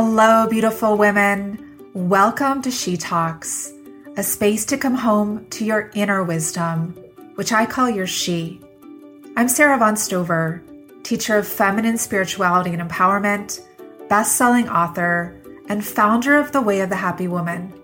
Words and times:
Hello, 0.00 0.46
beautiful 0.46 0.96
women. 0.96 1.90
Welcome 1.92 2.62
to 2.62 2.70
She 2.70 2.96
Talks, 2.96 3.72
a 4.16 4.22
space 4.22 4.64
to 4.66 4.78
come 4.78 4.94
home 4.94 5.44
to 5.50 5.64
your 5.64 5.90
inner 5.92 6.22
wisdom, 6.22 6.94
which 7.34 7.52
I 7.52 7.66
call 7.66 7.90
your 7.90 8.06
She. 8.06 8.60
I'm 9.36 9.48
Sara 9.48 9.74
Avant 9.74 9.98
Stover, 9.98 10.62
teacher 11.02 11.36
of 11.36 11.48
feminine 11.48 11.98
spirituality 11.98 12.72
and 12.72 12.80
empowerment, 12.80 13.60
best 14.08 14.36
selling 14.36 14.68
author, 14.68 15.36
and 15.68 15.84
founder 15.84 16.38
of 16.38 16.52
The 16.52 16.62
Way 16.62 16.78
of 16.78 16.90
the 16.90 16.94
Happy 16.94 17.26
Woman. 17.26 17.74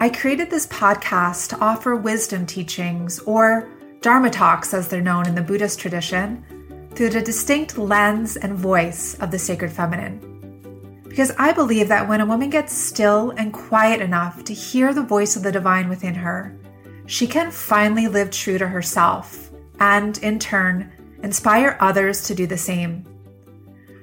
I 0.00 0.08
created 0.08 0.48
this 0.48 0.66
podcast 0.68 1.50
to 1.50 1.60
offer 1.60 1.94
wisdom 1.94 2.46
teachings, 2.46 3.18
or 3.26 3.68
Dharma 4.00 4.30
talks 4.30 4.72
as 4.72 4.88
they're 4.88 5.02
known 5.02 5.28
in 5.28 5.34
the 5.34 5.42
Buddhist 5.42 5.78
tradition, 5.78 6.88
through 6.94 7.10
the 7.10 7.20
distinct 7.20 7.76
lens 7.76 8.38
and 8.38 8.54
voice 8.54 9.18
of 9.20 9.30
the 9.30 9.38
sacred 9.38 9.70
feminine. 9.70 10.31
Because 11.12 11.32
I 11.36 11.52
believe 11.52 11.88
that 11.88 12.08
when 12.08 12.22
a 12.22 12.26
woman 12.26 12.48
gets 12.48 12.72
still 12.72 13.34
and 13.36 13.52
quiet 13.52 14.00
enough 14.00 14.44
to 14.44 14.54
hear 14.54 14.94
the 14.94 15.02
voice 15.02 15.36
of 15.36 15.42
the 15.42 15.52
divine 15.52 15.90
within 15.90 16.14
her, 16.14 16.56
she 17.04 17.26
can 17.26 17.50
finally 17.50 18.08
live 18.08 18.30
true 18.30 18.56
to 18.56 18.66
herself 18.66 19.50
and, 19.78 20.16
in 20.22 20.38
turn, 20.38 20.90
inspire 21.22 21.76
others 21.80 22.22
to 22.22 22.34
do 22.34 22.46
the 22.46 22.56
same. 22.56 23.04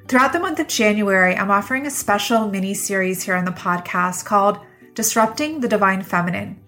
Throughout 0.07 0.33
the 0.33 0.39
month 0.39 0.59
of 0.59 0.67
January, 0.67 1.35
I'm 1.35 1.49
offering 1.49 1.87
a 1.87 1.89
special 1.89 2.47
mini 2.47 2.75
series 2.75 3.23
here 3.23 3.33
on 3.33 3.45
the 3.45 3.51
podcast 3.53 4.25
called 4.25 4.59
Disrupting 4.93 5.61
the 5.61 5.67
Divine 5.67 6.03
Feminine. 6.03 6.61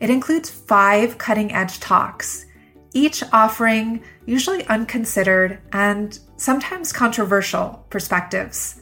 It 0.00 0.10
includes 0.10 0.50
five 0.50 1.16
cutting 1.16 1.52
edge 1.52 1.78
talks, 1.78 2.46
each 2.92 3.22
offering 3.32 4.02
usually 4.24 4.66
unconsidered 4.66 5.60
and 5.72 6.18
sometimes 6.38 6.92
controversial 6.92 7.86
perspectives 7.88 8.80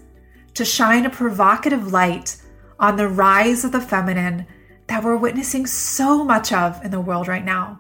to 0.55 0.65
shine 0.65 1.05
a 1.05 1.11
provocative 1.11 1.93
light 1.93 2.37
on 2.79 2.97
the 2.97 3.09
rise 3.09 3.65
of 3.65 3.73
the 3.73 3.81
feminine 3.81 4.47
that 4.87 5.03
we're 5.03 5.17
witnessing 5.17 5.67
so 5.67 6.25
much 6.25 6.53
of 6.53 6.83
in 6.85 6.91
the 6.91 7.01
world 7.01 7.29
right 7.29 7.45
now. 7.45 7.79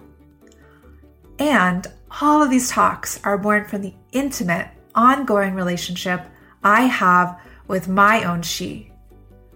And 1.39 1.87
all 2.21 2.43
of 2.43 2.51
these 2.51 2.71
talks 2.71 3.21
are 3.25 3.39
born 3.39 3.65
from 3.67 3.83
the 3.83 3.95
intimate, 4.13 4.69
ongoing 4.95 5.55
relationship 5.55 6.23
I 6.63 6.83
have 6.83 7.41
with 7.67 7.89
my 7.89 8.25
own 8.25 8.43
she. 8.43 8.91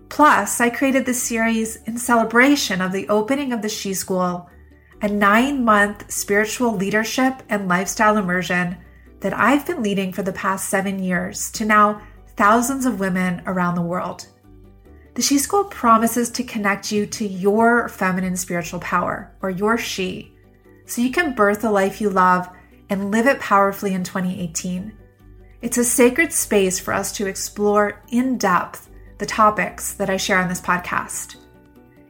Plus, 0.09 0.61
I 0.61 0.71
created 0.71 1.07
this 1.07 1.23
series 1.23 1.77
in 1.85 1.99
celebration 1.99 2.81
of 2.81 2.93
the 2.93 3.09
opening 3.09 3.53
of 3.53 3.63
the 3.63 3.69
She 3.69 3.95
School, 3.95 4.49
a 5.03 5.09
nine 5.09 5.65
month 5.65 6.11
spiritual 6.11 6.75
leadership 6.75 7.43
and 7.49 7.69
lifestyle 7.69 8.17
immersion 8.17 8.79
that 9.21 9.35
I've 9.35 9.67
been 9.67 9.83
leading 9.83 10.13
for 10.13 10.23
the 10.23 10.33
past 10.33 10.69
seven 10.69 10.99
years 10.99 11.51
to 11.53 11.65
now 11.65 12.01
thousands 12.39 12.87
of 12.87 13.01
women 13.01 13.43
around 13.47 13.75
the 13.75 13.83
world. 13.83 14.29
The 15.15 15.23
She 15.23 15.39
School 15.39 15.65
promises 15.65 16.31
to 16.31 16.45
connect 16.45 16.93
you 16.93 17.05
to 17.07 17.27
your 17.27 17.89
feminine 17.89 18.37
spiritual 18.37 18.79
power, 18.79 19.35
or 19.43 19.51
your 19.51 19.77
she, 19.77 20.33
so 20.87 21.03
you 21.03 21.11
can 21.11 21.35
birth 21.35 21.63
the 21.63 21.71
life 21.73 22.01
you 22.01 22.11
love 22.11 22.49
and 22.91 23.11
live 23.11 23.27
it 23.27 23.41
powerfully 23.41 23.93
in 23.93 24.05
2018. 24.05 24.97
It's 25.63 25.79
a 25.79 25.85
sacred 25.85 26.33
space 26.33 26.79
for 26.79 26.95
us 26.95 27.11
to 27.17 27.27
explore 27.27 28.05
in 28.13 28.39
depth 28.39 28.89
the 29.19 29.27
topics 29.27 29.95
that 29.95 30.09
I 30.09 30.17
share 30.17 30.39
on 30.39 30.49
this 30.49 30.61
podcast. 30.61 31.39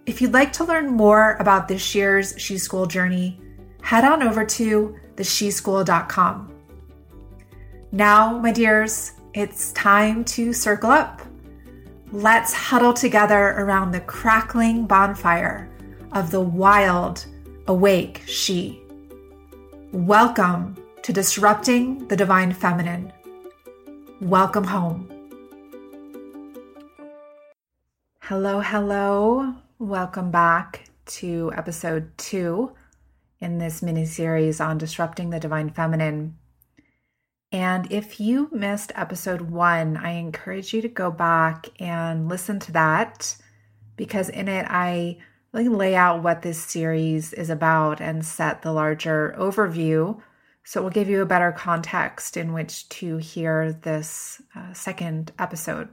If 0.04 0.20
you'd 0.20 0.34
like 0.34 0.52
to 0.54 0.64
learn 0.64 0.88
more 0.88 1.38
about 1.40 1.68
this 1.68 1.94
year's 1.94 2.34
She 2.36 2.58
School 2.58 2.84
journey, 2.84 3.40
head 3.80 4.04
on 4.04 4.22
over 4.22 4.44
to 4.44 4.94
thesheschool.com. 5.16 6.54
Now, 7.90 8.38
my 8.38 8.52
dears, 8.52 9.12
it's 9.34 9.72
time 9.72 10.24
to 10.24 10.52
circle 10.52 10.90
up. 10.90 11.20
Let's 12.12 12.54
huddle 12.54 12.94
together 12.94 13.48
around 13.58 13.92
the 13.92 14.00
crackling 14.00 14.86
bonfire 14.86 15.68
of 16.12 16.30
the 16.30 16.40
wild, 16.40 17.26
awake 17.66 18.22
she. 18.26 18.82
Welcome 19.92 20.76
to 21.02 21.12
Disrupting 21.12 22.08
the 22.08 22.16
Divine 22.16 22.54
Feminine. 22.54 23.12
Welcome 24.22 24.64
home. 24.64 25.10
Hello, 28.20 28.60
hello. 28.60 29.54
Welcome 29.78 30.30
back 30.30 30.88
to 31.06 31.52
episode 31.54 32.16
two 32.16 32.72
in 33.40 33.58
this 33.58 33.82
mini 33.82 34.06
series 34.06 34.60
on 34.60 34.78
disrupting 34.78 35.30
the 35.30 35.40
divine 35.40 35.70
feminine. 35.70 36.36
And 37.50 37.90
if 37.90 38.20
you 38.20 38.50
missed 38.52 38.92
episode 38.94 39.40
one, 39.40 39.96
I 39.96 40.12
encourage 40.12 40.74
you 40.74 40.82
to 40.82 40.88
go 40.88 41.10
back 41.10 41.68
and 41.80 42.28
listen 42.28 42.58
to 42.60 42.72
that 42.72 43.36
because 43.96 44.28
in 44.28 44.48
it 44.48 44.66
I 44.68 45.18
really 45.52 45.68
lay 45.68 45.96
out 45.96 46.22
what 46.22 46.42
this 46.42 46.62
series 46.62 47.32
is 47.32 47.48
about 47.48 48.00
and 48.00 48.24
set 48.24 48.62
the 48.62 48.72
larger 48.72 49.34
overview. 49.38 50.20
So 50.62 50.80
it 50.80 50.82
will 50.82 50.90
give 50.90 51.08
you 51.08 51.22
a 51.22 51.26
better 51.26 51.50
context 51.50 52.36
in 52.36 52.52
which 52.52 52.86
to 52.90 53.16
hear 53.16 53.72
this 53.72 54.42
uh, 54.54 54.74
second 54.74 55.32
episode. 55.38 55.88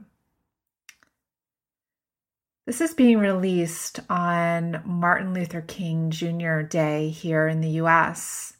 This 2.66 2.80
is 2.82 2.92
being 2.92 3.18
released 3.18 4.00
on 4.10 4.82
Martin 4.84 5.32
Luther 5.32 5.62
King 5.62 6.10
Jr. 6.10 6.60
Day 6.62 7.08
here 7.08 7.48
in 7.48 7.60
the 7.60 7.80
US. 7.80 8.55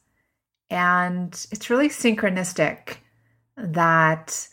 And 0.70 1.32
it's 1.52 1.70
really 1.70 1.88
synchronistic 1.88 2.96
that 3.56 4.48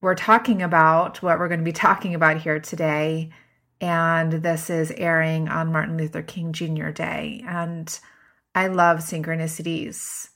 we're 0.00 0.14
talking 0.14 0.62
about 0.62 1.22
what 1.22 1.38
we're 1.38 1.48
going 1.48 1.60
to 1.60 1.64
be 1.64 1.72
talking 1.72 2.14
about 2.14 2.38
here 2.38 2.60
today. 2.60 3.30
And 3.80 4.32
this 4.32 4.70
is 4.70 4.90
airing 4.92 5.48
on 5.48 5.72
Martin 5.72 5.96
Luther 5.96 6.22
King 6.22 6.52
Jr. 6.52 6.90
Day. 6.90 7.42
And 7.46 7.98
I 8.54 8.68
love 8.68 8.98
synchronicities. 8.98 10.28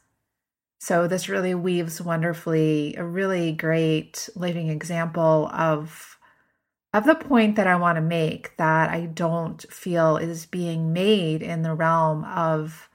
So 0.78 1.06
this 1.06 1.28
really 1.28 1.54
weaves 1.54 2.00
wonderfully, 2.00 2.96
a 2.96 3.04
really 3.04 3.52
great 3.52 4.28
living 4.34 4.68
example 4.68 5.48
of 5.52 6.16
of 6.94 7.06
the 7.06 7.14
point 7.14 7.56
that 7.56 7.66
I 7.66 7.76
want 7.76 7.96
to 7.96 8.02
make 8.02 8.56
that 8.58 8.90
I 8.90 9.06
don't 9.06 9.62
feel 9.72 10.18
is 10.18 10.44
being 10.44 10.92
made 10.92 11.42
in 11.42 11.62
the 11.62 11.74
realm 11.74 12.24
of 12.24 12.88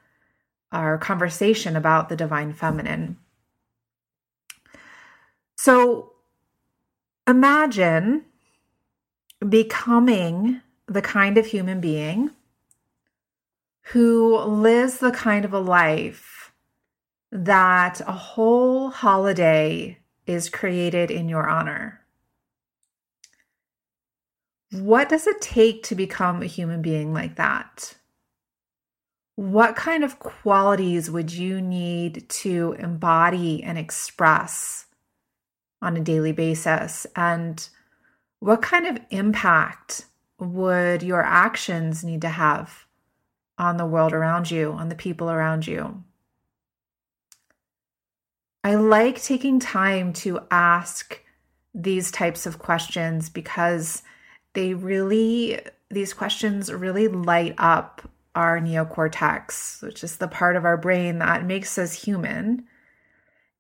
our 0.71 0.97
conversation 0.97 1.75
about 1.75 2.09
the 2.09 2.15
divine 2.15 2.53
feminine. 2.53 3.17
So 5.55 6.13
imagine 7.27 8.25
becoming 9.47 10.61
the 10.87 11.01
kind 11.01 11.37
of 11.37 11.45
human 11.45 11.79
being 11.79 12.31
who 13.91 14.37
lives 14.39 14.97
the 14.97 15.11
kind 15.11 15.45
of 15.45 15.53
a 15.53 15.59
life 15.59 16.51
that 17.31 18.01
a 18.01 18.11
whole 18.11 18.89
holiday 18.89 19.97
is 20.25 20.49
created 20.49 21.09
in 21.09 21.29
your 21.29 21.49
honor. 21.49 22.01
What 24.71 25.09
does 25.09 25.27
it 25.27 25.41
take 25.41 25.83
to 25.83 25.95
become 25.95 26.41
a 26.41 26.47
human 26.47 26.81
being 26.81 27.13
like 27.13 27.35
that? 27.35 27.96
What 29.37 29.75
kind 29.75 30.03
of 30.03 30.17
qualities 30.17 31.11
would 31.11 31.31
you 31.31 31.61
need 31.61 32.27
to 32.27 32.75
embody 32.79 33.61
and 33.61 33.77
express 33.77 34.87
on 35.79 35.95
a 35.95 36.01
daily 36.01 36.31
basis? 36.31 37.05
And 37.15 37.69
what 38.39 38.63
kind 38.63 38.87
of 38.87 38.99
impact 39.11 40.05
would 40.39 41.03
your 41.03 41.21
actions 41.21 42.03
need 42.03 42.21
to 42.21 42.29
have 42.29 42.87
on 43.59 43.77
the 43.77 43.85
world 43.85 44.11
around 44.11 44.49
you, 44.49 44.71
on 44.71 44.89
the 44.89 44.95
people 44.95 45.29
around 45.29 45.67
you? 45.67 46.03
I 48.63 48.73
like 48.73 49.21
taking 49.21 49.59
time 49.59 50.13
to 50.13 50.39
ask 50.49 51.21
these 51.75 52.09
types 52.09 52.47
of 52.47 52.57
questions 52.57 53.29
because 53.29 54.01
they 54.53 54.73
really, 54.73 55.61
these 55.91 56.15
questions 56.15 56.73
really 56.73 57.07
light 57.07 57.53
up 57.59 58.01
our 58.37 58.59
neocortex, 58.59 59.81
which 59.81 60.03
is 60.03 60.17
the 60.17 60.27
part 60.27 60.55
of 60.55 60.63
our 60.63 60.77
brain 60.77 61.17
that 61.17 61.43
makes 61.43 61.79
us 61.79 62.03
human. 62.03 62.63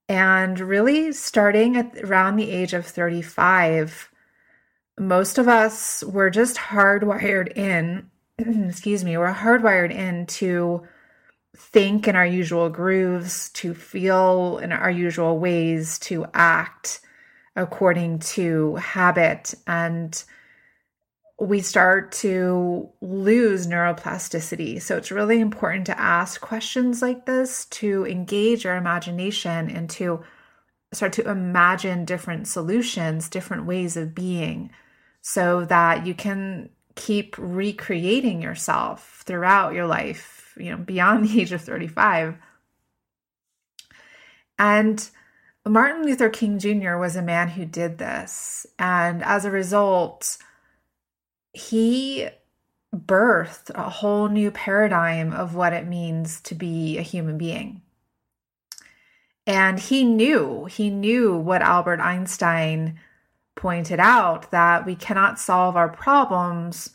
And 0.07 0.59
really, 0.59 1.11
starting 1.13 1.75
at 1.75 1.97
around 2.03 2.35
the 2.35 2.51
age 2.51 2.73
of 2.73 2.85
35, 2.85 4.11
most 4.99 5.39
of 5.39 5.47
us 5.47 6.03
were 6.03 6.29
just 6.29 6.57
hardwired 6.57 7.57
in, 7.57 8.11
excuse 8.37 9.03
me, 9.03 9.17
we're 9.17 9.33
hardwired 9.33 9.91
in 9.91 10.27
to 10.27 10.87
think 11.57 12.07
in 12.07 12.15
our 12.15 12.27
usual 12.27 12.69
grooves, 12.69 13.49
to 13.49 13.73
feel 13.73 14.59
in 14.59 14.71
our 14.71 14.91
usual 14.91 15.39
ways, 15.39 15.97
to 15.99 16.27
act 16.35 17.01
according 17.55 18.19
to 18.19 18.75
habit. 18.75 19.55
And 19.65 20.23
we 21.39 21.61
start 21.61 22.11
to 22.11 22.89
lose 22.99 23.67
neuroplasticity. 23.67 24.81
So 24.81 24.97
it's 24.97 25.11
really 25.11 25.39
important 25.39 25.85
to 25.85 25.99
ask 25.99 26.41
questions 26.41 27.01
like 27.01 27.25
this 27.25 27.65
to 27.65 28.05
engage 28.07 28.65
our 28.65 28.75
imagination 28.75 29.69
and 29.69 29.89
to 29.91 30.23
start 30.93 31.13
to 31.13 31.29
imagine 31.29 32.05
different 32.05 32.47
solutions, 32.47 33.29
different 33.29 33.65
ways 33.65 33.95
of 33.95 34.15
being, 34.15 34.71
so 35.21 35.65
that 35.65 36.07
you 36.07 36.15
can 36.15 36.69
keep 36.95 37.35
recreating 37.37 38.41
yourself 38.41 39.21
throughout 39.25 39.73
your 39.73 39.85
life, 39.85 40.55
you 40.57 40.71
know, 40.71 40.77
beyond 40.77 41.23
the 41.29 41.41
age 41.41 41.51
of 41.51 41.61
35. 41.61 42.35
And 44.57 45.07
Martin 45.67 46.03
Luther 46.03 46.29
King 46.29 46.57
Jr. 46.57 46.95
was 46.95 47.15
a 47.15 47.21
man 47.21 47.49
who 47.49 47.65
did 47.65 47.99
this. 47.99 48.65
And 48.79 49.23
as 49.23 49.45
a 49.45 49.51
result, 49.51 50.39
he 51.57 52.29
birthed 52.95 53.69
a 53.75 53.89
whole 53.89 54.29
new 54.29 54.51
paradigm 54.51 55.33
of 55.33 55.55
what 55.55 55.73
it 55.73 55.87
means 55.87 56.39
to 56.41 56.55
be 56.55 56.97
a 56.97 57.01
human 57.01 57.37
being. 57.37 57.81
And 59.45 59.79
he 59.79 60.03
knew, 60.03 60.65
he 60.65 60.89
knew 60.89 61.35
what 61.35 61.61
Albert 61.61 61.99
Einstein 61.99 62.99
pointed 63.55 63.99
out 63.99 64.51
that 64.51 64.85
we 64.85 64.95
cannot 64.95 65.39
solve 65.39 65.75
our 65.75 65.89
problems 65.89 66.91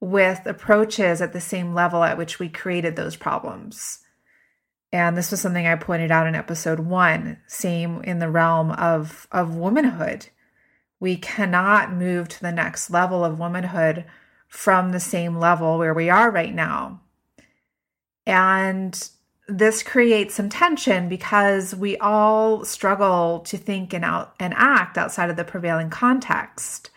with 0.00 0.46
approaches 0.46 1.20
at 1.20 1.32
the 1.32 1.40
same 1.40 1.74
level 1.74 2.04
at 2.04 2.18
which 2.18 2.38
we 2.38 2.48
created 2.48 2.96
those 2.96 3.16
problems. 3.16 4.00
And 4.92 5.16
this 5.16 5.30
was 5.30 5.40
something 5.40 5.66
I 5.66 5.74
pointed 5.76 6.10
out 6.10 6.26
in 6.26 6.34
episode 6.34 6.80
one, 6.80 7.38
same 7.46 8.02
in 8.02 8.18
the 8.18 8.30
realm 8.30 8.70
of, 8.70 9.26
of 9.32 9.56
womanhood. 9.56 10.28
We 10.98 11.16
cannot 11.16 11.92
move 11.92 12.28
to 12.28 12.40
the 12.40 12.52
next 12.52 12.90
level 12.90 13.24
of 13.24 13.38
womanhood 13.38 14.04
from 14.48 14.92
the 14.92 15.00
same 15.00 15.38
level 15.38 15.78
where 15.78 15.94
we 15.94 16.08
are 16.08 16.30
right 16.30 16.54
now. 16.54 17.00
And 18.26 19.08
this 19.48 19.82
creates 19.82 20.34
some 20.34 20.48
tension 20.48 21.08
because 21.08 21.74
we 21.74 21.96
all 21.98 22.64
struggle 22.64 23.40
to 23.40 23.56
think 23.56 23.92
and 23.92 24.04
out 24.04 24.34
and 24.40 24.54
act 24.56 24.98
outside 24.98 25.30
of 25.30 25.36
the 25.36 25.44
prevailing 25.44 25.90
context. 25.90 26.90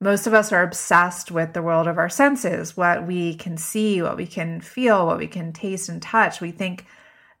Most 0.00 0.26
of 0.26 0.32
us 0.32 0.52
are 0.52 0.62
obsessed 0.62 1.30
with 1.30 1.52
the 1.52 1.62
world 1.62 1.86
of 1.86 1.98
our 1.98 2.08
senses, 2.08 2.76
what 2.76 3.06
we 3.06 3.34
can 3.34 3.56
see, 3.56 4.00
what 4.00 4.16
we 4.16 4.26
can 4.26 4.60
feel, 4.60 5.06
what 5.06 5.18
we 5.18 5.26
can 5.26 5.52
taste 5.52 5.88
and 5.88 6.00
touch. 6.00 6.40
We 6.40 6.52
think 6.52 6.86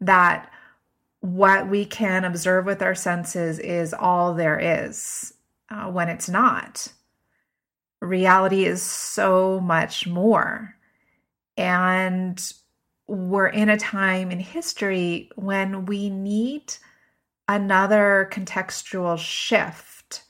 that 0.00 0.50
what 1.20 1.68
we 1.68 1.84
can 1.84 2.24
observe 2.24 2.66
with 2.66 2.82
our 2.82 2.94
senses 2.94 3.58
is 3.58 3.94
all 3.94 4.34
there 4.34 4.58
is 4.58 5.32
uh, 5.70 5.86
when 5.90 6.08
it's 6.08 6.28
not. 6.28 6.88
Reality 8.00 8.64
is 8.64 8.82
so 8.82 9.60
much 9.60 10.06
more. 10.06 10.76
And 11.56 12.40
we're 13.06 13.48
in 13.48 13.68
a 13.68 13.76
time 13.76 14.30
in 14.30 14.40
history 14.40 15.30
when 15.34 15.86
we 15.86 16.10
need 16.10 16.74
another 17.48 18.28
contextual 18.32 19.18
shift. 19.18 20.22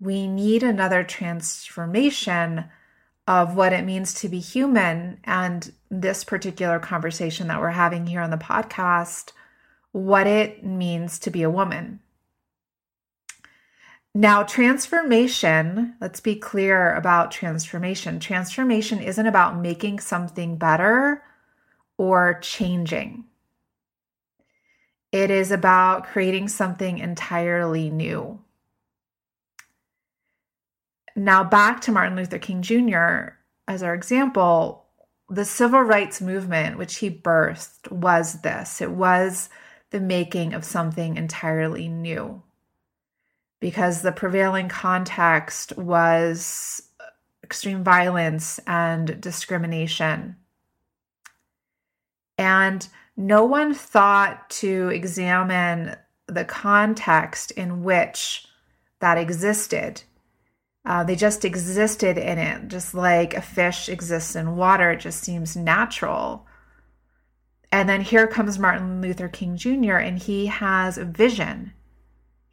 We 0.00 0.28
need 0.28 0.62
another 0.62 1.02
transformation 1.02 2.66
of 3.26 3.56
what 3.56 3.72
it 3.72 3.84
means 3.84 4.14
to 4.14 4.28
be 4.28 4.38
human. 4.38 5.18
And 5.24 5.72
this 5.90 6.24
particular 6.24 6.78
conversation 6.78 7.48
that 7.48 7.60
we're 7.60 7.70
having 7.70 8.06
here 8.06 8.20
on 8.20 8.30
the 8.30 8.36
podcast, 8.36 9.32
what 9.92 10.26
it 10.26 10.64
means 10.64 11.18
to 11.20 11.30
be 11.30 11.42
a 11.42 11.50
woman. 11.50 12.00
Now, 14.18 14.42
transformation, 14.42 15.94
let's 16.00 16.18
be 16.18 16.34
clear 16.34 16.92
about 16.92 17.30
transformation. 17.30 18.18
Transformation 18.18 18.98
isn't 18.98 19.28
about 19.28 19.60
making 19.60 20.00
something 20.00 20.56
better 20.56 21.22
or 21.96 22.40
changing, 22.40 23.26
it 25.12 25.30
is 25.30 25.52
about 25.52 26.08
creating 26.08 26.48
something 26.48 26.98
entirely 26.98 27.90
new. 27.90 28.40
Now, 31.14 31.44
back 31.44 31.80
to 31.82 31.92
Martin 31.92 32.16
Luther 32.16 32.40
King 32.40 32.60
Jr. 32.60 33.36
as 33.68 33.84
our 33.84 33.94
example, 33.94 34.86
the 35.28 35.44
civil 35.44 35.82
rights 35.82 36.20
movement, 36.20 36.76
which 36.76 36.96
he 36.96 37.08
birthed, 37.08 37.88
was 37.92 38.42
this 38.42 38.80
it 38.80 38.90
was 38.90 39.48
the 39.90 40.00
making 40.00 40.54
of 40.54 40.64
something 40.64 41.16
entirely 41.16 41.86
new 41.86 42.42
because 43.60 44.02
the 44.02 44.12
prevailing 44.12 44.68
context 44.68 45.76
was 45.76 46.82
extreme 47.42 47.82
violence 47.82 48.60
and 48.66 49.20
discrimination. 49.20 50.36
And 52.36 52.86
no 53.16 53.44
one 53.44 53.74
thought 53.74 54.48
to 54.50 54.88
examine 54.90 55.96
the 56.26 56.44
context 56.44 57.50
in 57.52 57.82
which 57.82 58.46
that 59.00 59.18
existed 59.18 60.02
Uh, 60.84 61.04
they 61.04 61.16
just 61.16 61.44
existed 61.44 62.16
in 62.16 62.38
it, 62.38 62.68
just 62.68 62.94
like 62.94 63.34
a 63.34 63.42
fish 63.42 63.90
exists 63.90 64.34
in 64.34 64.56
water. 64.56 64.92
It 64.92 65.00
just 65.00 65.22
seems 65.22 65.54
natural. 65.54 66.46
And 67.70 67.88
then 67.88 68.00
here 68.00 68.26
comes 68.26 68.58
Martin 68.58 69.02
Luther 69.02 69.28
King 69.28 69.56
Jr., 69.56 69.96
and 69.96 70.18
he 70.18 70.46
has 70.46 70.96
a 70.96 71.04
vision. 71.04 71.74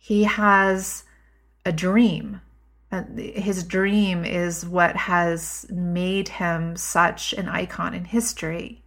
He 0.06 0.26
has 0.26 1.04
a 1.66 1.72
dream. 1.72 2.40
His 3.18 3.64
dream 3.64 4.24
is 4.24 4.64
what 4.64 4.96
has 4.96 5.66
made 5.72 6.28
him 6.28 6.78
such 6.78 7.34
an 7.34 7.50
icon 7.50 7.96
in 7.96 8.06
history. 8.06 8.84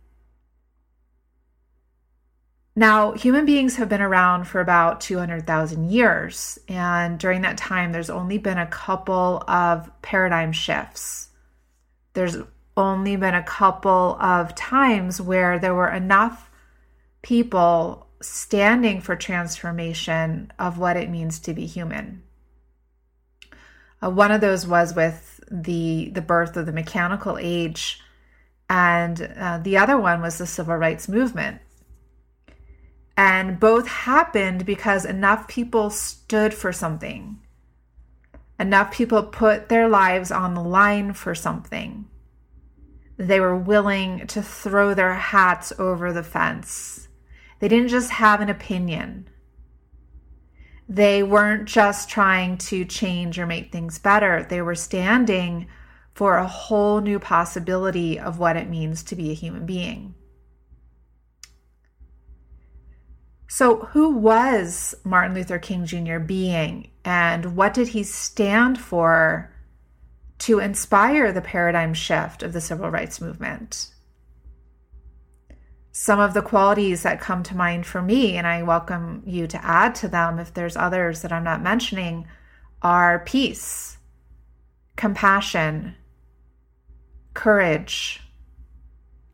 Now, 2.76 3.14
human 3.14 3.46
beings 3.46 3.74
have 3.74 3.88
been 3.88 4.00
around 4.00 4.44
for 4.44 4.60
about 4.60 5.00
200,000 5.00 5.90
years, 5.90 6.56
and 6.68 7.18
during 7.18 7.42
that 7.42 7.58
time, 7.58 7.90
there's 7.90 8.10
only 8.10 8.38
been 8.38 8.58
a 8.58 8.68
couple 8.68 9.42
of 9.48 9.90
paradigm 10.02 10.52
shifts. 10.52 11.30
There's 12.12 12.36
only 12.76 13.16
been 13.16 13.34
a 13.34 13.42
couple 13.42 14.16
of 14.20 14.54
times 14.54 15.20
where 15.20 15.58
there 15.58 15.74
were 15.74 15.90
enough 15.90 16.48
people 17.22 18.07
standing 18.20 19.00
for 19.00 19.16
transformation 19.16 20.52
of 20.58 20.78
what 20.78 20.96
it 20.96 21.10
means 21.10 21.38
to 21.40 21.54
be 21.54 21.66
human. 21.66 22.22
Uh, 24.02 24.10
one 24.10 24.30
of 24.30 24.40
those 24.40 24.66
was 24.66 24.94
with 24.94 25.40
the 25.50 26.10
the 26.10 26.22
birth 26.22 26.56
of 26.56 26.66
the 26.66 26.72
mechanical 26.72 27.38
age, 27.40 28.00
and 28.68 29.32
uh, 29.38 29.58
the 29.58 29.76
other 29.76 29.98
one 29.98 30.20
was 30.20 30.38
the 30.38 30.46
civil 30.46 30.76
rights 30.76 31.08
movement. 31.08 31.60
And 33.16 33.58
both 33.58 33.88
happened 33.88 34.64
because 34.64 35.04
enough 35.04 35.48
people 35.48 35.90
stood 35.90 36.54
for 36.54 36.72
something. 36.72 37.40
Enough 38.60 38.92
people 38.92 39.24
put 39.24 39.68
their 39.68 39.88
lives 39.88 40.30
on 40.30 40.54
the 40.54 40.62
line 40.62 41.12
for 41.14 41.34
something. 41.34 42.06
They 43.16 43.40
were 43.40 43.56
willing 43.56 44.28
to 44.28 44.42
throw 44.42 44.94
their 44.94 45.14
hats 45.14 45.72
over 45.80 46.12
the 46.12 46.22
fence. 46.22 47.07
They 47.58 47.68
didn't 47.68 47.88
just 47.88 48.10
have 48.10 48.40
an 48.40 48.48
opinion. 48.48 49.28
They 50.88 51.22
weren't 51.22 51.66
just 51.66 52.08
trying 52.08 52.58
to 52.58 52.84
change 52.84 53.38
or 53.38 53.46
make 53.46 53.70
things 53.70 53.98
better. 53.98 54.46
They 54.48 54.62
were 54.62 54.74
standing 54.74 55.66
for 56.14 56.36
a 56.36 56.46
whole 56.46 57.00
new 57.00 57.18
possibility 57.18 58.18
of 58.18 58.38
what 58.38 58.56
it 58.56 58.68
means 58.68 59.02
to 59.04 59.16
be 59.16 59.30
a 59.30 59.34
human 59.34 59.66
being. 59.66 60.14
So, 63.50 63.76
who 63.92 64.10
was 64.10 64.94
Martin 65.04 65.34
Luther 65.34 65.58
King 65.58 65.86
Jr. 65.86 66.18
being, 66.18 66.90
and 67.04 67.56
what 67.56 67.72
did 67.72 67.88
he 67.88 68.02
stand 68.02 68.78
for 68.78 69.52
to 70.40 70.58
inspire 70.58 71.32
the 71.32 71.40
paradigm 71.40 71.94
shift 71.94 72.42
of 72.42 72.52
the 72.52 72.60
civil 72.60 72.90
rights 72.90 73.20
movement? 73.20 73.94
Some 76.00 76.20
of 76.20 76.32
the 76.32 76.42
qualities 76.42 77.02
that 77.02 77.20
come 77.20 77.42
to 77.42 77.56
mind 77.56 77.84
for 77.84 78.00
me, 78.00 78.36
and 78.36 78.46
I 78.46 78.62
welcome 78.62 79.20
you 79.26 79.48
to 79.48 79.64
add 79.64 79.96
to 79.96 80.06
them 80.06 80.38
if 80.38 80.54
there's 80.54 80.76
others 80.76 81.22
that 81.22 81.32
I'm 81.32 81.42
not 81.42 81.60
mentioning, 81.60 82.28
are 82.82 83.18
peace, 83.26 83.98
compassion, 84.94 85.96
courage, 87.34 88.20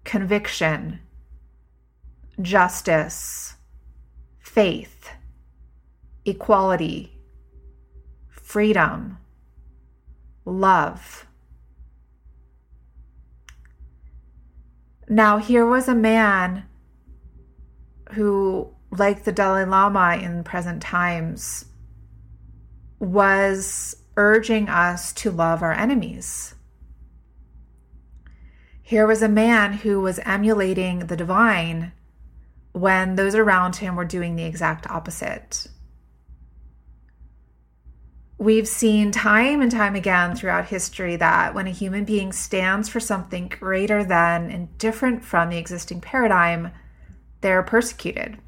conviction, 0.04 1.00
justice 2.40 3.56
faith, 4.38 5.10
equality, 6.24 7.12
freedom, 8.30 9.18
love. 10.46 11.26
Now, 15.08 15.38
here 15.38 15.66
was 15.66 15.88
a 15.88 15.94
man 15.94 16.64
who, 18.12 18.74
like 18.90 19.24
the 19.24 19.32
Dalai 19.32 19.64
Lama 19.64 20.16
in 20.16 20.44
present 20.44 20.82
times, 20.82 21.66
was 22.98 23.96
urging 24.16 24.68
us 24.68 25.12
to 25.12 25.30
love 25.30 25.62
our 25.62 25.72
enemies. 25.72 26.54
Here 28.82 29.06
was 29.06 29.22
a 29.22 29.28
man 29.28 29.72
who 29.74 30.00
was 30.00 30.20
emulating 30.20 31.00
the 31.00 31.16
divine 31.16 31.92
when 32.72 33.16
those 33.16 33.34
around 33.34 33.76
him 33.76 33.96
were 33.96 34.04
doing 34.04 34.36
the 34.36 34.44
exact 34.44 34.90
opposite. 34.90 35.66
We've 38.36 38.66
seen 38.66 39.12
time 39.12 39.60
and 39.60 39.70
time 39.70 39.94
again 39.94 40.34
throughout 40.34 40.66
history 40.66 41.16
that 41.16 41.54
when 41.54 41.68
a 41.68 41.70
human 41.70 42.04
being 42.04 42.32
stands 42.32 42.88
for 42.88 42.98
something 42.98 43.48
greater 43.48 44.04
than 44.04 44.50
and 44.50 44.76
different 44.76 45.24
from 45.24 45.50
the 45.50 45.56
existing 45.56 46.00
paradigm, 46.00 46.72
they're 47.42 47.62
persecuted. 47.62 48.38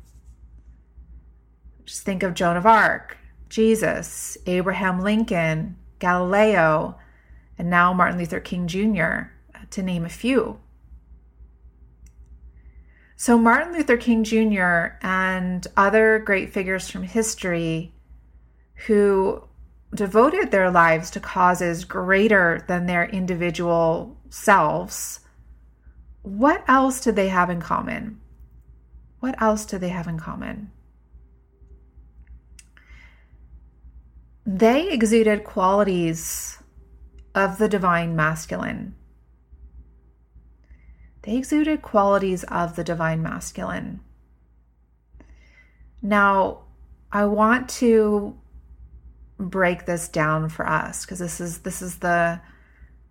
Just 1.85 2.03
think 2.03 2.25
of 2.25 2.35
Joan 2.35 2.57
of 2.57 2.67
Arc, 2.67 3.17
Jesus, 3.49 4.37
Abraham 4.47 5.01
Lincoln, 5.01 5.77
Galileo, 6.01 6.99
and 7.57 7.71
now 7.71 7.93
Martin 7.93 8.19
Luther 8.19 8.41
King 8.41 8.67
Jr., 8.67 9.31
uh, 9.55 9.61
to 9.71 9.83
name 9.83 10.05
a 10.05 10.11
few. 10.11 10.59
So, 13.15 13.39
Martin 13.39 13.73
Luther 13.73 13.97
King 13.97 14.25
Jr. 14.25 14.97
and 15.01 15.67
other 15.77 16.19
great 16.19 16.53
figures 16.53 16.91
from 16.91 17.05
history 17.05 17.95
who 18.87 19.45
devoted 19.97 20.51
their 20.51 20.71
lives 20.71 21.11
to 21.11 21.21
causes 21.21 21.85
greater 21.85 22.65
than 22.69 22.87
their 22.87 23.07
individual 23.07 24.17
selves, 24.31 25.21
what 26.23 26.65
else 26.69 27.01
did 27.01 27.17
they 27.17 27.29
have 27.29 27.51
in 27.51 27.61
common? 27.61 28.21
What 29.21 29.41
else 29.41 29.65
do 29.65 29.79
they 29.79 29.89
have 29.89 30.07
in 30.07 30.19
common? 30.19 30.71
They 34.45 34.91
exuded 34.91 35.43
qualities 35.45 36.59
of 37.35 37.59
the 37.59 37.69
divine 37.69 38.15
masculine. 38.15 38.95
They 41.23 41.37
exuded 41.37 41.83
qualities 41.83 42.45
of 42.45 42.77
the 42.77 42.85
divine 42.85 43.23
masculine. 43.23 44.01
Now, 46.01 46.61
I 47.11 47.25
want 47.25 47.69
to 47.81 48.39
break 49.39 49.87
this 49.87 50.09
down 50.09 50.49
for 50.49 50.67
us 50.67 51.05
because 51.05 51.19
this 51.19 51.41
is 51.41 51.59
this 51.59 51.83
is 51.83 51.99
the 51.99 52.41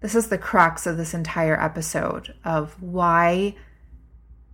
this 0.02 0.16
is 0.16 0.28
the 0.28 0.38
crux 0.38 0.86
of 0.86 0.98
this 0.98 1.14
entire 1.14 1.60
episode 1.60 2.34
of 2.44 2.82
why 2.82 3.56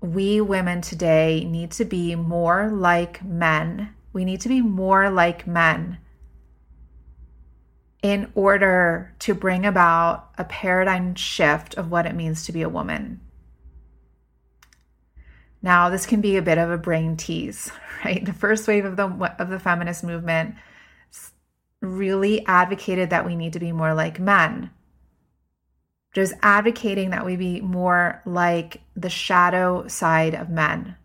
we 0.01 0.41
women 0.41 0.81
today 0.81 1.45
need 1.49 1.71
to 1.71 1.85
be 1.85 2.15
more 2.15 2.69
like 2.69 3.23
men. 3.23 3.93
We 4.13 4.25
need 4.25 4.41
to 4.41 4.49
be 4.49 4.61
more 4.61 5.09
like 5.09 5.47
men 5.47 5.99
in 8.01 8.31
order 8.33 9.13
to 9.19 9.33
bring 9.33 9.65
about 9.65 10.29
a 10.37 10.43
paradigm 10.43 11.13
shift 11.15 11.75
of 11.75 11.91
what 11.91 12.05
it 12.05 12.15
means 12.15 12.45
to 12.45 12.51
be 12.51 12.63
a 12.63 12.69
woman. 12.69 13.21
Now, 15.61 15.89
this 15.89 16.07
can 16.07 16.21
be 16.21 16.37
a 16.37 16.41
bit 16.41 16.57
of 16.57 16.71
a 16.71 16.77
brain 16.77 17.15
tease, 17.15 17.71
right? 18.05 18.25
The 18.25 18.33
first 18.33 18.67
wave 18.67 18.85
of 18.85 18.95
the 18.95 19.07
of 19.39 19.49
the 19.49 19.59
feminist 19.59 20.03
movement 20.03 20.55
really 21.81 22.45
advocated 22.45 23.09
that 23.09 23.25
we 23.25 23.35
need 23.35 23.53
to 23.53 23.59
be 23.59 23.71
more 23.71 23.93
like 23.93 24.19
men. 24.19 24.69
Just 26.13 26.33
advocating 26.41 27.09
that 27.09 27.25
we 27.25 27.35
be 27.35 27.61
more 27.61 28.21
like 28.25 28.81
the 28.95 29.09
shadow 29.09 29.87
side 29.87 30.35
of 30.35 30.49
men. 30.49 30.95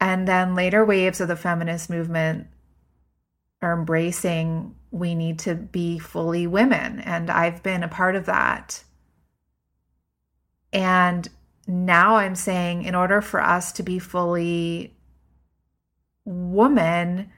And 0.00 0.26
then 0.26 0.54
later 0.54 0.84
waves 0.84 1.20
of 1.20 1.28
the 1.28 1.36
feminist 1.36 1.90
movement 1.90 2.48
are 3.60 3.78
embracing 3.78 4.74
we 4.90 5.14
need 5.14 5.38
to 5.40 5.54
be 5.54 5.98
fully 5.98 6.46
women. 6.46 7.00
And 7.00 7.30
I've 7.30 7.62
been 7.62 7.82
a 7.82 7.88
part 7.88 8.14
of 8.14 8.26
that. 8.26 8.84
And 10.72 11.28
now 11.66 12.16
I'm 12.16 12.34
saying, 12.34 12.82
in 12.82 12.94
order 12.94 13.20
for 13.20 13.40
us 13.40 13.72
to 13.72 13.82
be 13.82 13.98
fully 13.98 14.94
woman, 16.24 17.30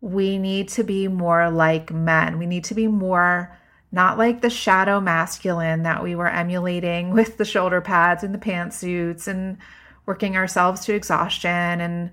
we 0.00 0.38
need 0.38 0.68
to 0.68 0.84
be 0.84 1.08
more 1.08 1.50
like 1.50 1.92
men. 1.92 2.38
We 2.38 2.46
need 2.46 2.64
to 2.64 2.74
be 2.74 2.86
more 2.86 3.56
not 3.92 4.18
like 4.18 4.40
the 4.40 4.50
shadow 4.50 5.00
masculine 5.00 5.82
that 5.84 6.02
we 6.02 6.14
were 6.14 6.28
emulating 6.28 7.10
with 7.14 7.36
the 7.36 7.44
shoulder 7.44 7.80
pads 7.80 8.22
and 8.22 8.34
the 8.34 8.38
pantsuits 8.38 9.26
and 9.26 9.58
working 10.04 10.36
ourselves 10.36 10.84
to 10.84 10.94
exhaustion 10.94 11.50
and 11.80 12.10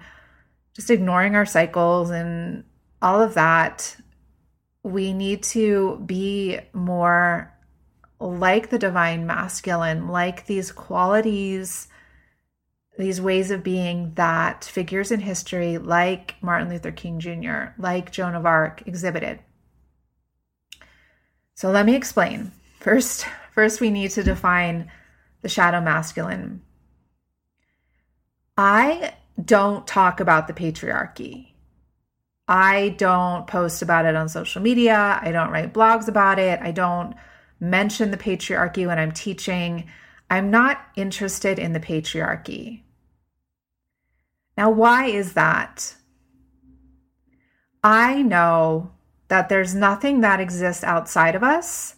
just 0.73 0.89
ignoring 0.89 1.35
our 1.35 1.45
cycles 1.45 2.09
and 2.09 2.63
all 3.01 3.21
of 3.21 3.35
that. 3.35 3.95
We 4.83 5.13
need 5.13 5.43
to 5.43 6.01
be 6.05 6.59
more 6.73 7.53
like 8.19 8.69
the 8.69 8.79
divine 8.79 9.25
masculine, 9.27 10.07
like 10.07 10.45
these 10.45 10.71
qualities, 10.71 11.87
these 12.97 13.19
ways 13.19 13.49
of 13.49 13.63
being 13.63 14.13
that 14.15 14.63
figures 14.63 15.11
in 15.11 15.19
history 15.19 15.77
like 15.77 16.35
Martin 16.41 16.69
Luther 16.69 16.91
King 16.91 17.19
Jr., 17.19 17.73
like 17.77 18.11
Joan 18.11 18.35
of 18.35 18.45
Arc 18.45 18.83
exhibited. 18.85 19.39
So 21.55 21.71
let 21.71 21.85
me 21.85 21.95
explain. 21.95 22.51
First, 22.79 23.25
first 23.51 23.81
we 23.81 23.89
need 23.89 24.11
to 24.11 24.23
define 24.23 24.91
the 25.41 25.49
shadow 25.49 25.81
masculine. 25.81 26.61
I 28.57 29.15
don't 29.43 29.87
talk 29.87 30.19
about 30.19 30.47
the 30.47 30.53
patriarchy. 30.53 31.47
I 32.47 32.89
don't 32.97 33.47
post 33.47 33.81
about 33.81 34.05
it 34.05 34.15
on 34.15 34.29
social 34.29 34.61
media. 34.61 35.19
I 35.21 35.31
don't 35.31 35.49
write 35.49 35.73
blogs 35.73 36.07
about 36.07 36.37
it. 36.37 36.59
I 36.61 36.71
don't 36.71 37.15
mention 37.59 38.11
the 38.11 38.17
patriarchy 38.17 38.85
when 38.85 38.99
I'm 38.99 39.11
teaching. 39.11 39.85
I'm 40.29 40.51
not 40.51 40.85
interested 40.95 41.57
in 41.57 41.73
the 41.73 41.79
patriarchy. 41.79 42.82
Now, 44.57 44.69
why 44.69 45.07
is 45.07 45.33
that? 45.33 45.95
I 47.83 48.21
know 48.21 48.91
that 49.27 49.49
there's 49.49 49.73
nothing 49.73 50.21
that 50.21 50.39
exists 50.39 50.83
outside 50.83 51.35
of 51.35 51.43
us 51.43 51.95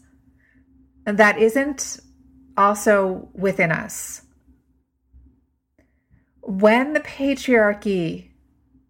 that 1.06 1.38
isn't 1.38 2.00
also 2.58 3.30
within 3.34 3.72
us. 3.72 4.22
When 6.42 6.94
the 6.94 7.02
patriarchy 7.02 8.30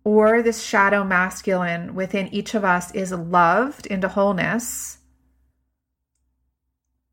or 0.04 0.42
this 0.42 0.64
shadow 0.64 1.04
masculine 1.04 1.96
within 1.96 2.28
each 2.34 2.54
of 2.54 2.64
us 2.64 2.92
is 2.94 3.12
loved 3.12 3.88
into 3.88 4.08
wholeness, 4.08 5.00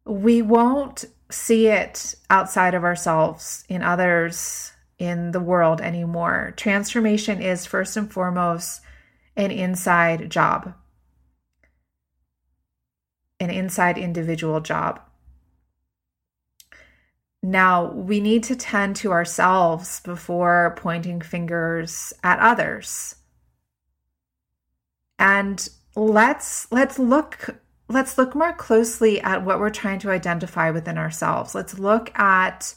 we 0.05 0.43
won't 0.43 1.05
see 1.31 1.69
it 1.69 2.15
outside 2.29 2.75
of 2.75 2.85
ourselves, 2.85 3.65
in 3.69 3.83
others, 3.83 4.72
in 5.03 5.33
the 5.33 5.41
world 5.41 5.81
anymore. 5.81 6.55
Transformation 6.57 7.43
is 7.43 7.67
first 7.67 7.97
and 7.97 8.11
foremost 8.11 8.83
an 9.35 9.51
inside 9.51 10.31
job, 10.31 10.75
an 13.41 13.51
inside 13.51 13.99
individual 13.99 14.61
job. 14.61 15.01
Now, 17.43 17.91
we 17.91 18.21
need 18.21 18.45
to 18.45 18.55
tend 18.55 18.95
to 18.97 19.11
ourselves 19.11 19.99
before 20.05 20.77
pointing 20.79 21.21
fingers 21.21 22.13
at 22.23 22.39
others. 22.39 23.17
And 25.19 25.69
let's 25.97 26.71
let's 26.71 27.01
look 27.01 27.57
let's 27.89 28.17
look 28.17 28.37
more 28.37 28.53
closely 28.53 29.21
at 29.21 29.45
what 29.45 29.59
we're 29.59 29.71
trying 29.71 29.99
to 29.99 30.13
identify 30.13 30.71
within 30.71 30.97
ourselves. 30.97 31.57
Let's 31.57 31.77
look 31.77 32.17
at 32.17 32.77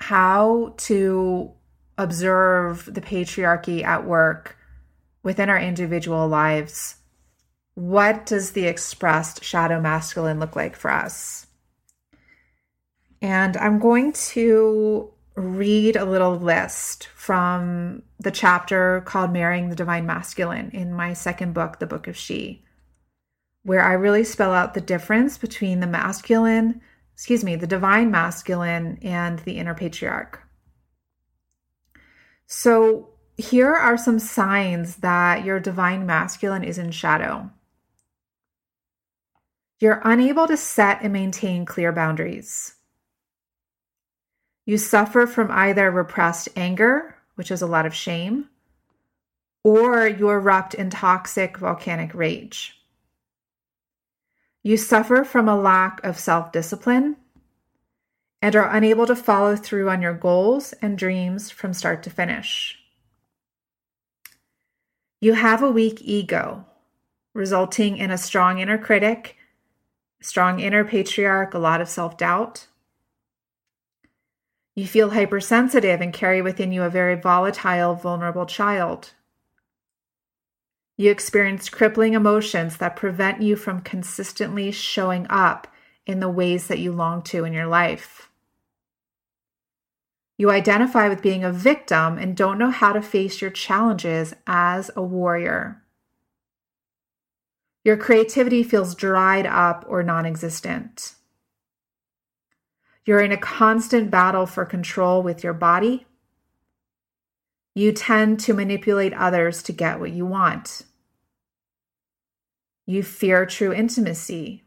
how 0.00 0.74
to 0.76 1.52
observe 1.98 2.88
the 2.92 3.00
patriarchy 3.00 3.82
at 3.82 4.06
work 4.06 4.56
within 5.22 5.50
our 5.50 5.58
individual 5.58 6.26
lives. 6.26 6.96
What 7.74 8.26
does 8.26 8.52
the 8.52 8.66
expressed 8.66 9.44
shadow 9.44 9.80
masculine 9.80 10.40
look 10.40 10.56
like 10.56 10.76
for 10.76 10.90
us? 10.90 11.46
And 13.22 13.56
I'm 13.58 13.78
going 13.78 14.12
to 14.12 15.12
read 15.34 15.96
a 15.96 16.04
little 16.04 16.36
list 16.36 17.08
from 17.14 18.02
the 18.18 18.30
chapter 18.30 19.02
called 19.02 19.32
Marrying 19.32 19.68
the 19.68 19.76
Divine 19.76 20.06
Masculine 20.06 20.70
in 20.70 20.92
my 20.92 21.12
second 21.12 21.52
book, 21.52 21.78
The 21.78 21.86
Book 21.86 22.08
of 22.08 22.16
She, 22.16 22.64
where 23.62 23.82
I 23.82 23.92
really 23.92 24.24
spell 24.24 24.52
out 24.52 24.74
the 24.74 24.80
difference 24.80 25.36
between 25.38 25.80
the 25.80 25.86
masculine, 25.86 26.80
excuse 27.20 27.44
me, 27.44 27.54
the 27.54 27.66
divine 27.66 28.10
masculine 28.10 28.98
and 29.02 29.40
the 29.40 29.58
inner 29.58 29.74
patriarch. 29.74 30.40
So 32.46 33.10
here 33.36 33.74
are 33.74 33.98
some 33.98 34.18
signs 34.18 34.96
that 34.96 35.44
your 35.44 35.60
divine 35.60 36.06
masculine 36.06 36.64
is 36.64 36.78
in 36.78 36.92
shadow. 36.92 37.50
You're 39.80 40.00
unable 40.02 40.46
to 40.46 40.56
set 40.56 41.02
and 41.02 41.12
maintain 41.12 41.66
clear 41.66 41.92
boundaries. 41.92 42.76
You 44.64 44.78
suffer 44.78 45.26
from 45.26 45.50
either 45.50 45.90
repressed 45.90 46.48
anger, 46.56 47.16
which 47.34 47.50
is 47.50 47.60
a 47.60 47.66
lot 47.66 47.84
of 47.84 47.94
shame, 47.94 48.48
or 49.62 50.08
you 50.08 50.30
erupt 50.30 50.72
in 50.72 50.88
toxic 50.88 51.58
volcanic 51.58 52.14
rage. 52.14 52.79
You 54.62 54.76
suffer 54.76 55.24
from 55.24 55.48
a 55.48 55.56
lack 55.56 56.02
of 56.04 56.18
self 56.18 56.52
discipline 56.52 57.16
and 58.42 58.56
are 58.56 58.74
unable 58.74 59.06
to 59.06 59.16
follow 59.16 59.56
through 59.56 59.90
on 59.90 60.02
your 60.02 60.14
goals 60.14 60.72
and 60.80 60.96
dreams 60.96 61.50
from 61.50 61.72
start 61.72 62.02
to 62.04 62.10
finish. 62.10 62.78
You 65.20 65.34
have 65.34 65.62
a 65.62 65.70
weak 65.70 66.00
ego, 66.00 66.64
resulting 67.34 67.98
in 67.98 68.10
a 68.10 68.18
strong 68.18 68.58
inner 68.58 68.78
critic, 68.78 69.36
strong 70.20 70.60
inner 70.60 70.84
patriarch, 70.84 71.54
a 71.54 71.58
lot 71.58 71.80
of 71.80 71.88
self 71.88 72.16
doubt, 72.16 72.66
you 74.80 74.86
feel 74.86 75.10
hypersensitive 75.10 76.00
and 76.00 76.12
carry 76.12 76.40
within 76.40 76.72
you 76.72 76.84
a 76.84 76.90
very 76.90 77.14
volatile, 77.14 77.94
vulnerable 77.94 78.46
child. 78.46 79.12
You 81.00 81.10
experience 81.10 81.70
crippling 81.70 82.12
emotions 82.12 82.76
that 82.76 82.94
prevent 82.94 83.40
you 83.40 83.56
from 83.56 83.80
consistently 83.80 84.70
showing 84.70 85.26
up 85.30 85.66
in 86.04 86.20
the 86.20 86.28
ways 86.28 86.66
that 86.66 86.78
you 86.78 86.92
long 86.92 87.22
to 87.22 87.46
in 87.46 87.54
your 87.54 87.66
life. 87.66 88.28
You 90.36 90.50
identify 90.50 91.08
with 91.08 91.22
being 91.22 91.42
a 91.42 91.52
victim 91.52 92.18
and 92.18 92.36
don't 92.36 92.58
know 92.58 92.68
how 92.68 92.92
to 92.92 93.00
face 93.00 93.40
your 93.40 93.50
challenges 93.50 94.34
as 94.46 94.90
a 94.94 95.00
warrior. 95.00 95.82
Your 97.82 97.96
creativity 97.96 98.62
feels 98.62 98.94
dried 98.94 99.46
up 99.46 99.86
or 99.88 100.02
non 100.02 100.26
existent. 100.26 101.14
You're 103.06 103.22
in 103.22 103.32
a 103.32 103.38
constant 103.38 104.10
battle 104.10 104.44
for 104.44 104.66
control 104.66 105.22
with 105.22 105.42
your 105.42 105.54
body. 105.54 106.06
You 107.74 107.92
tend 107.92 108.38
to 108.40 108.52
manipulate 108.52 109.14
others 109.14 109.62
to 109.62 109.72
get 109.72 109.98
what 109.98 110.12
you 110.12 110.26
want. 110.26 110.82
You 112.90 113.04
fear 113.04 113.46
true 113.46 113.72
intimacy. 113.72 114.64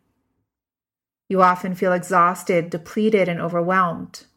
You 1.28 1.42
often 1.42 1.76
feel 1.76 1.92
exhausted, 1.92 2.70
depleted, 2.70 3.28
and 3.28 3.42
overwhelmed. 3.42 4.28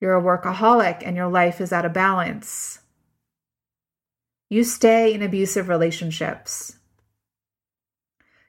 You're 0.00 0.14
a 0.14 0.22
workaholic 0.22 1.02
and 1.04 1.16
your 1.16 1.26
life 1.26 1.60
is 1.60 1.72
out 1.72 1.84
of 1.84 1.92
balance. 1.92 2.78
You 4.48 4.62
stay 4.62 5.12
in 5.12 5.20
abusive 5.20 5.68
relationships. 5.68 6.76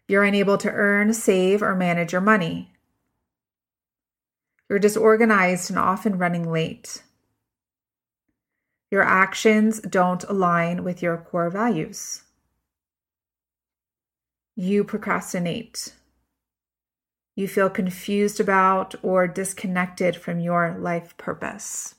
You're 0.07 0.23
unable 0.23 0.59
to 0.59 0.69
earn, 0.69 1.11
save, 1.11 1.63
or 1.63 1.73
manage 1.73 2.11
your 2.11 2.21
money. 2.21 2.73
You're 4.69 4.77
disorganized 4.77 5.71
and 5.71 5.79
often 5.79 6.19
running 6.19 6.47
late. 6.51 7.01
Your 8.91 9.01
actions 9.01 9.79
don't 9.79 10.23
align 10.25 10.83
with 10.83 11.01
your 11.01 11.17
core 11.17 11.49
values. 11.49 12.22
You 14.55 14.83
procrastinate. 14.83 15.93
You 17.35 17.47
feel 17.47 17.69
confused 17.69 18.39
about 18.39 18.93
or 19.01 19.27
disconnected 19.27 20.15
from 20.15 20.39
your 20.39 20.77
life 20.77 21.17
purpose. 21.17 21.95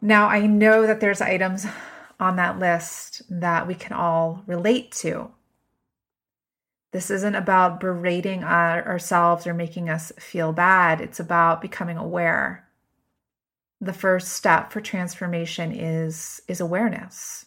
Now, 0.00 0.26
I 0.28 0.46
know 0.46 0.86
that 0.86 1.00
there's 1.00 1.20
items 1.20 1.66
on 2.18 2.36
that 2.36 2.58
list 2.58 3.22
that 3.30 3.66
we 3.66 3.74
can 3.74 3.92
all 3.92 4.42
relate 4.46 4.90
to. 4.92 5.30
This 6.92 7.10
isn't 7.10 7.36
about 7.36 7.78
berating 7.78 8.42
ourselves 8.42 9.46
or 9.46 9.54
making 9.54 9.88
us 9.88 10.10
feel 10.18 10.52
bad. 10.52 11.00
It's 11.00 11.20
about 11.20 11.62
becoming 11.62 11.96
aware. 11.96 12.66
The 13.80 13.92
first 13.92 14.32
step 14.32 14.72
for 14.72 14.80
transformation 14.80 15.70
is, 15.70 16.42
is 16.48 16.60
awareness. 16.60 17.46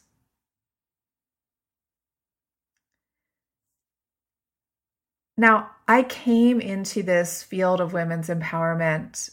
Now, 5.36 5.72
I 5.88 6.04
came 6.04 6.62
into 6.62 7.04
this 7.04 7.44
field 7.44 7.82
of 7.82 7.94
women's 7.94 8.30
empowerment 8.30 9.32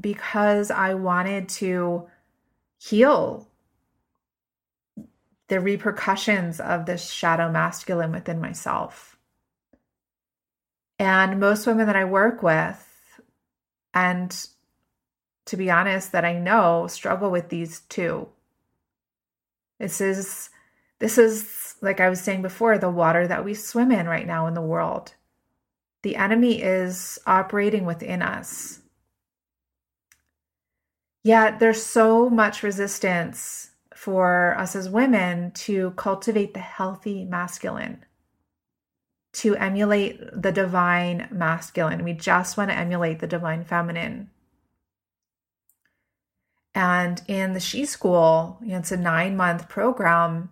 because 0.00 0.70
I 0.70 0.94
wanted 0.94 1.48
to 1.50 2.08
heal 2.78 3.48
the 5.48 5.60
repercussions 5.60 6.60
of 6.60 6.86
this 6.86 7.10
shadow 7.10 7.50
masculine 7.50 8.12
within 8.12 8.40
myself. 8.40 9.18
And 10.98 11.38
most 11.38 11.66
women 11.66 11.86
that 11.86 11.96
I 11.96 12.04
work 12.04 12.42
with, 12.42 12.88
and 13.92 14.34
to 15.46 15.56
be 15.56 15.70
honest, 15.70 16.12
that 16.12 16.24
I 16.24 16.38
know 16.38 16.86
struggle 16.86 17.30
with 17.30 17.48
these 17.48 17.80
too. 17.80 18.28
This 19.78 20.00
is 20.00 20.48
this 21.00 21.18
is 21.18 21.74
like 21.82 22.00
I 22.00 22.08
was 22.08 22.20
saying 22.20 22.42
before, 22.42 22.78
the 22.78 22.88
water 22.88 23.26
that 23.26 23.44
we 23.44 23.54
swim 23.54 23.90
in 23.90 24.06
right 24.06 24.26
now 24.26 24.46
in 24.46 24.54
the 24.54 24.62
world. 24.62 25.14
The 26.02 26.16
enemy 26.16 26.62
is 26.62 27.18
operating 27.26 27.84
within 27.84 28.22
us. 28.22 28.80
Yet 31.24 31.60
there's 31.60 31.84
so 31.84 32.28
much 32.28 32.62
resistance 32.62 33.70
for 33.94 34.56
us 34.58 34.74
as 34.74 34.88
women 34.90 35.52
to 35.52 35.92
cultivate 35.92 36.54
the 36.54 36.60
healthy 36.60 37.24
masculine, 37.24 38.04
to 39.34 39.54
emulate 39.54 40.18
the 40.32 40.50
divine 40.50 41.28
masculine. 41.30 42.02
We 42.02 42.14
just 42.14 42.56
want 42.56 42.70
to 42.70 42.76
emulate 42.76 43.20
the 43.20 43.28
divine 43.28 43.64
feminine. 43.64 44.30
And 46.74 47.22
in 47.28 47.52
the 47.52 47.60
She 47.60 47.84
School, 47.84 48.58
it's 48.62 48.90
a 48.90 48.96
nine 48.96 49.36
month 49.36 49.68
program. 49.68 50.50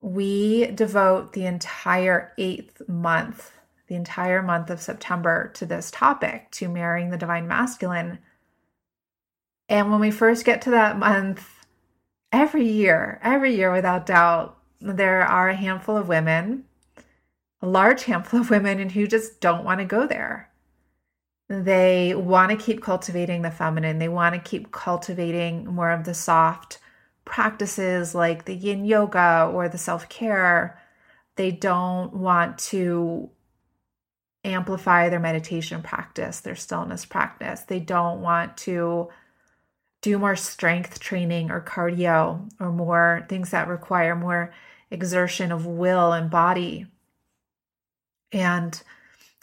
We 0.00 0.66
devote 0.66 1.32
the 1.32 1.46
entire 1.46 2.32
eighth 2.38 2.82
month, 2.86 3.50
the 3.86 3.94
entire 3.94 4.42
month 4.42 4.70
of 4.70 4.80
September 4.80 5.50
to 5.54 5.66
this 5.66 5.90
topic, 5.90 6.50
to 6.52 6.68
marrying 6.68 7.10
the 7.10 7.18
divine 7.18 7.46
masculine. 7.46 8.18
And 9.68 9.90
when 9.90 10.00
we 10.00 10.10
first 10.10 10.44
get 10.44 10.62
to 10.62 10.70
that 10.70 10.98
month, 10.98 11.48
every 12.32 12.66
year, 12.66 13.20
every 13.22 13.54
year 13.54 13.72
without 13.72 14.06
doubt, 14.06 14.58
there 14.80 15.22
are 15.22 15.48
a 15.48 15.56
handful 15.56 15.96
of 15.96 16.08
women, 16.08 16.64
a 17.62 17.66
large 17.66 18.04
handful 18.04 18.40
of 18.40 18.50
women, 18.50 18.78
and 18.78 18.92
who 18.92 19.06
just 19.06 19.40
don't 19.40 19.64
want 19.64 19.80
to 19.80 19.86
go 19.86 20.06
there. 20.06 20.50
They 21.48 22.14
want 22.14 22.50
to 22.50 22.64
keep 22.64 22.82
cultivating 22.82 23.42
the 23.42 23.50
feminine. 23.50 23.98
They 23.98 24.08
want 24.08 24.34
to 24.34 24.40
keep 24.40 24.72
cultivating 24.72 25.66
more 25.66 25.90
of 25.90 26.04
the 26.04 26.14
soft 26.14 26.78
practices 27.24 28.14
like 28.14 28.44
the 28.44 28.54
yin 28.54 28.84
yoga 28.84 29.50
or 29.52 29.68
the 29.68 29.78
self 29.78 30.08
care. 30.08 30.80
They 31.36 31.50
don't 31.50 32.14
want 32.14 32.58
to 32.58 33.30
amplify 34.44 35.08
their 35.08 35.20
meditation 35.20 35.82
practice, 35.82 36.40
their 36.40 36.56
stillness 36.56 37.04
practice. 37.04 37.62
They 37.62 37.80
don't 37.80 38.20
want 38.20 38.56
to 38.58 39.08
do 40.02 40.18
more 40.18 40.36
strength 40.36 41.00
training 41.00 41.50
or 41.50 41.62
cardio 41.62 42.50
or 42.60 42.70
more 42.70 43.24
things 43.28 43.50
that 43.50 43.68
require 43.68 44.14
more 44.14 44.52
exertion 44.90 45.50
of 45.50 45.66
will 45.66 46.12
and 46.12 46.30
body. 46.30 46.86
And 48.32 48.80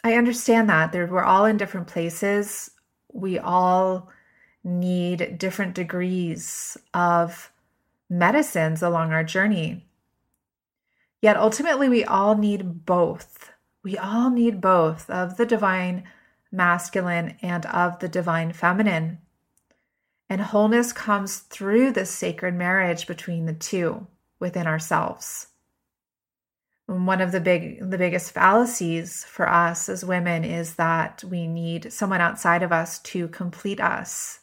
I 0.04 0.16
understand 0.16 0.70
that. 0.70 0.94
we're 0.94 1.24
all 1.24 1.46
in 1.46 1.58
different 1.58 1.88
places. 1.88 2.72
We 3.12 3.40
all 3.40 4.10
need 4.64 5.38
different 5.38 5.74
degrees 5.74 6.78
of 6.94 7.52
medicines 8.10 8.84
along 8.84 9.14
our 9.14 9.24
journey. 9.24 9.88
Yet 11.22 11.38
ultimately, 11.38 11.88
we 11.90 12.04
all 12.04 12.36
need 12.36 12.86
both. 12.86 13.51
We 13.84 13.98
all 13.98 14.30
need 14.30 14.62
both 14.62 15.10
of 15.10 15.38
the 15.38 15.46
divine 15.46 16.04
masculine 16.52 17.38
and 17.42 17.66
of 17.66 18.00
the 18.00 18.10
divine 18.10 18.54
feminine. 18.54 19.20
And 20.30 20.42
wholeness 20.42 20.94
comes 20.94 21.40
through 21.40 21.92
this 21.92 22.12
sacred 22.12 22.54
marriage 22.54 23.08
between 23.08 23.46
the 23.46 23.54
two 23.54 24.08
within 24.40 24.68
ourselves. 24.68 25.48
one 26.88 27.22
of 27.22 27.32
the 27.32 27.40
big 27.40 27.90
the 27.90 27.98
biggest 27.98 28.34
fallacies 28.34 29.24
for 29.24 29.48
us 29.48 29.88
as 29.88 30.04
women 30.04 30.44
is 30.44 30.76
that 30.76 31.24
we 31.24 31.48
need 31.48 31.94
someone 31.94 32.20
outside 32.20 32.64
of 32.64 32.74
us 32.74 33.00
to 33.00 33.30
complete 33.30 33.80
us. 33.80 34.42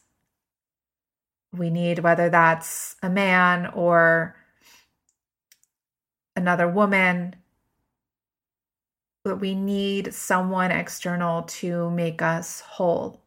We 1.53 1.69
need 1.69 1.99
whether 1.99 2.29
that's 2.29 2.95
a 3.03 3.09
man 3.09 3.67
or 3.67 4.35
another 6.35 6.67
woman 6.67 7.35
but 9.29 9.39
we 9.39 9.53
need 9.53 10.11
someone 10.11 10.71
external 10.71 11.43
to 11.43 11.91
make 11.91 12.19
us 12.19 12.61
whole. 12.61 13.21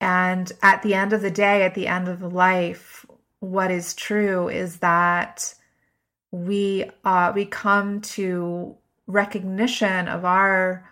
And 0.00 0.52
at 0.62 0.82
the 0.82 0.94
end 0.94 1.12
of 1.12 1.20
the 1.20 1.32
day, 1.32 1.64
at 1.64 1.74
the 1.74 1.88
end 1.88 2.06
of 2.06 2.20
the 2.20 2.30
life, 2.30 3.04
what 3.40 3.72
is 3.72 3.92
true 3.94 4.48
is 4.48 4.76
that 4.76 5.52
we 6.30 6.88
uh, 7.04 7.32
we 7.34 7.44
come 7.44 8.02
to 8.02 8.76
recognition 9.08 10.06
of 10.06 10.24
our 10.24 10.88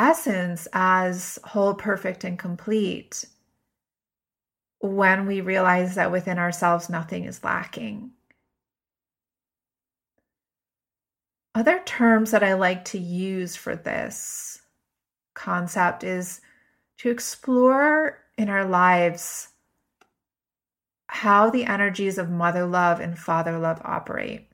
essence 0.00 0.66
as 0.72 1.38
whole, 1.44 1.74
perfect, 1.74 2.24
and 2.24 2.36
complete 2.40 3.24
when 4.80 5.28
we 5.28 5.42
realize 5.42 5.94
that 5.94 6.10
within 6.10 6.40
ourselves 6.40 6.90
nothing 6.90 7.24
is 7.24 7.44
lacking. 7.44 8.10
Other 11.54 11.80
terms 11.84 12.30
that 12.30 12.42
I 12.42 12.54
like 12.54 12.84
to 12.86 12.98
use 12.98 13.56
for 13.56 13.74
this 13.74 14.62
concept 15.34 16.04
is 16.04 16.40
to 16.98 17.10
explore 17.10 18.18
in 18.36 18.48
our 18.48 18.64
lives 18.64 19.48
how 21.08 21.50
the 21.50 21.64
energies 21.64 22.18
of 22.18 22.30
mother 22.30 22.66
love 22.66 23.00
and 23.00 23.18
father 23.18 23.58
love 23.58 23.80
operate. 23.84 24.48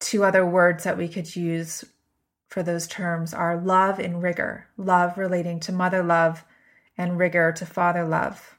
Two 0.00 0.24
other 0.24 0.44
words 0.44 0.84
that 0.84 0.98
we 0.98 1.08
could 1.08 1.36
use 1.36 1.84
for 2.48 2.62
those 2.62 2.86
terms 2.86 3.32
are 3.32 3.56
love 3.56 3.98
and 3.98 4.22
rigor, 4.22 4.66
love 4.76 5.16
relating 5.16 5.60
to 5.60 5.72
mother 5.72 6.02
love 6.02 6.44
and 6.98 7.18
rigor 7.18 7.52
to 7.52 7.64
father 7.64 8.04
love. 8.04 8.58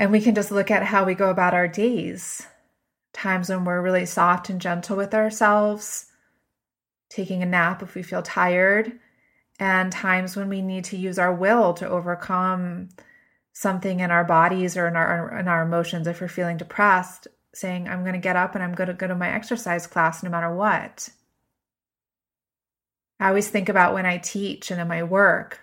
And 0.00 0.10
we 0.10 0.22
can 0.22 0.34
just 0.34 0.50
look 0.50 0.70
at 0.70 0.82
how 0.82 1.04
we 1.04 1.14
go 1.14 1.28
about 1.28 1.52
our 1.52 1.68
days. 1.68 2.46
Times 3.12 3.50
when 3.50 3.66
we're 3.66 3.82
really 3.82 4.06
soft 4.06 4.48
and 4.48 4.58
gentle 4.58 4.96
with 4.96 5.12
ourselves, 5.12 6.06
taking 7.10 7.42
a 7.42 7.46
nap 7.46 7.82
if 7.82 7.94
we 7.94 8.02
feel 8.02 8.22
tired, 8.22 8.98
and 9.58 9.92
times 9.92 10.36
when 10.36 10.48
we 10.48 10.62
need 10.62 10.84
to 10.84 10.96
use 10.96 11.18
our 11.18 11.34
will 11.34 11.74
to 11.74 11.86
overcome 11.86 12.88
something 13.52 14.00
in 14.00 14.10
our 14.10 14.24
bodies 14.24 14.74
or 14.74 14.88
in 14.88 14.96
our 14.96 15.38
in 15.38 15.48
our 15.48 15.62
emotions 15.62 16.06
if 16.06 16.22
we're 16.22 16.28
feeling 16.28 16.56
depressed 16.56 17.28
saying 17.52 17.88
i'm 17.88 18.02
going 18.02 18.14
to 18.14 18.18
get 18.18 18.36
up 18.36 18.54
and 18.54 18.62
i'm 18.64 18.72
going 18.72 18.86
to 18.86 18.94
go 18.94 19.08
to 19.08 19.14
my 19.14 19.28
exercise 19.30 19.86
class 19.88 20.22
no 20.22 20.30
matter 20.30 20.54
what 20.54 21.10
i 23.18 23.28
always 23.28 23.48
think 23.48 23.68
about 23.68 23.92
when 23.92 24.06
i 24.06 24.16
teach 24.16 24.70
and 24.70 24.80
in 24.80 24.86
my 24.88 25.02
work 25.02 25.60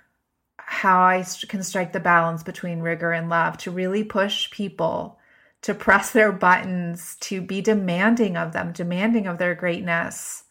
how 0.70 1.02
i 1.02 1.24
can 1.48 1.64
strike 1.64 1.94
the 1.94 2.00
balance 2.00 2.44
between 2.44 2.82
rigor 2.82 3.12
and 3.12 3.30
love 3.30 3.58
to 3.58 3.72
really 3.72 4.04
push 4.04 4.52
people 4.52 5.18
to 5.62 5.74
press 5.74 6.12
their 6.12 6.32
buttons 6.32 7.16
to 7.20 7.42
be 7.42 7.62
demanding 7.62 8.38
of 8.38 8.54
them 8.54 8.72
demanding 8.72 9.26
of 9.28 9.38
their 9.38 9.56
greatness 9.56 10.44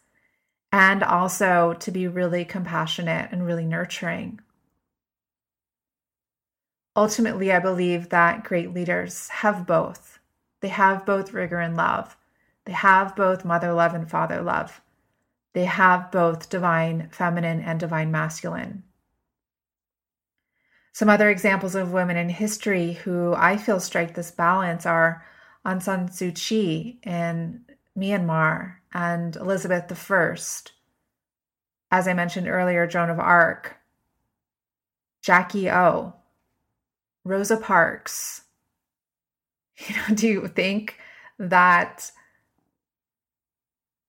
and 0.71 1.03
also 1.03 1.73
to 1.79 1.91
be 1.91 2.07
really 2.07 2.43
compassionate 2.43 3.31
and 3.31 3.45
really 3.45 3.65
nurturing. 3.65 4.39
Ultimately, 6.95 7.51
I 7.51 7.59
believe 7.59 8.09
that 8.09 8.43
great 8.43 8.73
leaders 8.73 9.29
have 9.29 9.67
both. 9.67 10.19
They 10.61 10.69
have 10.69 11.05
both 11.05 11.33
rigor 11.33 11.59
and 11.59 11.77
love. 11.77 12.17
They 12.65 12.73
have 12.73 13.15
both 13.15 13.45
mother 13.45 13.71
love 13.71 13.93
and 13.93 14.09
father 14.09 14.41
love. 14.41 14.81
They 15.53 15.65
have 15.65 16.11
both 16.11 16.49
divine 16.49 17.09
feminine 17.11 17.61
and 17.61 17.79
divine 17.79 18.11
masculine. 18.11 18.83
Some 20.97 21.09
other 21.09 21.29
examples 21.29 21.75
of 21.75 21.91
women 21.91 22.17
in 22.17 22.27
history 22.27 22.93
who 22.93 23.35
I 23.35 23.57
feel 23.57 23.79
strike 23.79 24.15
this 24.15 24.31
balance 24.31 24.83
are 24.83 25.23
Aung 25.63 25.79
San 25.79 26.09
Suu 26.09 26.33
Kyi 26.33 26.99
in 27.03 27.63
Myanmar 27.95 28.77
and 28.91 29.35
Elizabeth 29.35 29.91
I. 30.11 30.37
As 31.91 32.07
I 32.07 32.13
mentioned 32.13 32.47
earlier, 32.47 32.87
Joan 32.87 33.11
of 33.11 33.19
Arc, 33.19 33.77
Jackie 35.21 35.69
O, 35.69 36.15
Rosa 37.23 37.57
Parks. 37.57 38.41
You 39.87 39.95
know, 39.97 40.15
do 40.15 40.27
you 40.27 40.47
think 40.47 40.97
that 41.37 42.11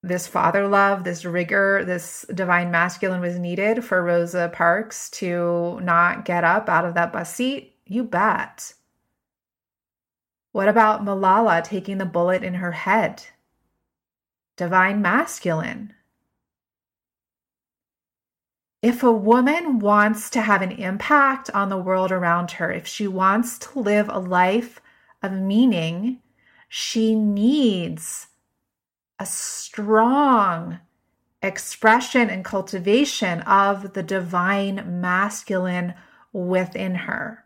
this 0.02 0.26
father 0.26 0.68
love, 0.68 1.04
this 1.04 1.24
rigor, 1.24 1.84
this 1.84 2.24
divine 2.32 2.70
masculine 2.70 3.20
was 3.20 3.38
needed 3.38 3.84
for 3.84 4.02
Rosa 4.02 4.50
Parks 4.52 5.10
to 5.10 5.80
not 5.82 6.24
get 6.24 6.44
up 6.44 6.68
out 6.68 6.84
of 6.84 6.94
that 6.94 7.12
bus 7.12 7.34
seat? 7.34 7.76
You 7.84 8.04
bet. 8.04 8.74
What 10.52 10.68
about 10.68 11.04
Malala 11.04 11.62
taking 11.64 11.98
the 11.98 12.04
bullet 12.04 12.42
in 12.42 12.54
her 12.54 12.72
head? 12.72 13.24
divine 14.58 15.00
masculine. 15.00 15.94
If 18.82 19.02
a 19.02 19.10
woman 19.10 19.78
wants 19.78 20.28
to 20.30 20.42
have 20.42 20.62
an 20.62 20.72
impact 20.72 21.48
on 21.50 21.68
the 21.68 21.78
world 21.78 22.12
around 22.12 22.52
her, 22.52 22.70
if 22.70 22.86
she 22.86 23.08
wants 23.08 23.58
to 23.60 23.78
live 23.80 24.08
a 24.08 24.18
life 24.18 24.80
of 25.22 25.32
meaning, 25.32 26.20
she 26.68 27.14
needs 27.14 28.27
a 29.18 29.26
strong 29.26 30.80
expression 31.42 32.30
and 32.30 32.44
cultivation 32.44 33.40
of 33.42 33.94
the 33.94 34.02
divine 34.02 35.00
masculine 35.00 35.94
within 36.32 36.94
her. 36.94 37.44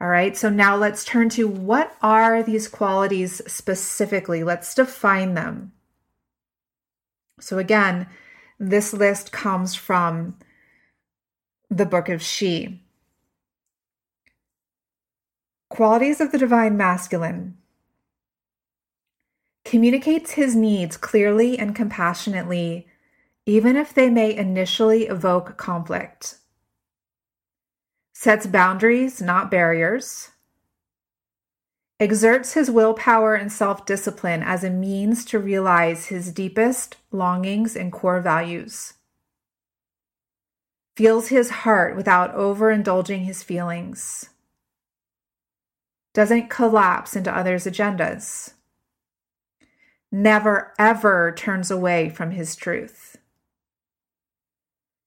All 0.00 0.08
right, 0.08 0.36
so 0.36 0.50
now 0.50 0.76
let's 0.76 1.04
turn 1.04 1.28
to 1.30 1.46
what 1.46 1.96
are 2.02 2.42
these 2.42 2.68
qualities 2.68 3.40
specifically? 3.46 4.42
Let's 4.42 4.74
define 4.74 5.34
them. 5.34 5.72
So, 7.40 7.58
again, 7.58 8.08
this 8.58 8.92
list 8.92 9.32
comes 9.32 9.74
from 9.74 10.36
the 11.70 11.86
book 11.86 12.08
of 12.08 12.22
She. 12.22 12.82
Qualities 15.70 16.20
of 16.20 16.32
the 16.32 16.38
divine 16.38 16.76
masculine 16.76 17.56
communicates 19.64 20.32
his 20.32 20.54
needs 20.54 20.96
clearly 20.96 21.58
and 21.58 21.74
compassionately, 21.74 22.86
even 23.46 23.76
if 23.76 23.94
they 23.94 24.10
may 24.10 24.34
initially 24.34 25.04
evoke 25.06 25.56
conflict, 25.56 26.38
sets 28.12 28.46
boundaries, 28.46 29.20
not 29.20 29.50
barriers, 29.50 30.30
exerts 31.98 32.52
his 32.52 32.70
willpower 32.70 33.34
and 33.34 33.50
self 33.50 33.86
discipline 33.86 34.42
as 34.42 34.64
a 34.64 34.70
means 34.70 35.24
to 35.24 35.38
realize 35.38 36.06
his 36.06 36.32
deepest 36.32 36.96
longings 37.10 37.74
and 37.74 37.92
core 37.92 38.20
values, 38.20 38.94
feels 40.96 41.28
his 41.28 41.50
heart 41.50 41.96
without 41.96 42.34
overindulging 42.34 43.24
his 43.24 43.42
feelings, 43.42 44.28
doesn't 46.12 46.50
collapse 46.50 47.16
into 47.16 47.34
others' 47.34 47.64
agendas 47.64 48.52
never 50.14 50.72
ever 50.78 51.34
turns 51.36 51.72
away 51.72 52.08
from 52.08 52.30
his 52.30 52.54
truth. 52.54 53.16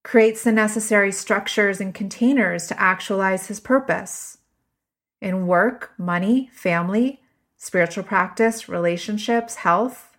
Creates 0.03 0.43
the 0.43 0.51
necessary 0.51 1.13
structures 1.13 1.79
and 1.79 1.93
containers 1.93 2.67
to 2.67 2.79
actualize 2.79 3.47
his 3.47 3.61
purpose 3.61 4.39
in 5.21 5.47
work, 5.47 5.93
money, 5.97 6.49
family, 6.53 7.21
spiritual 7.55 8.03
practice, 8.03 8.67
relationships, 8.67 9.55
health. 9.55 10.17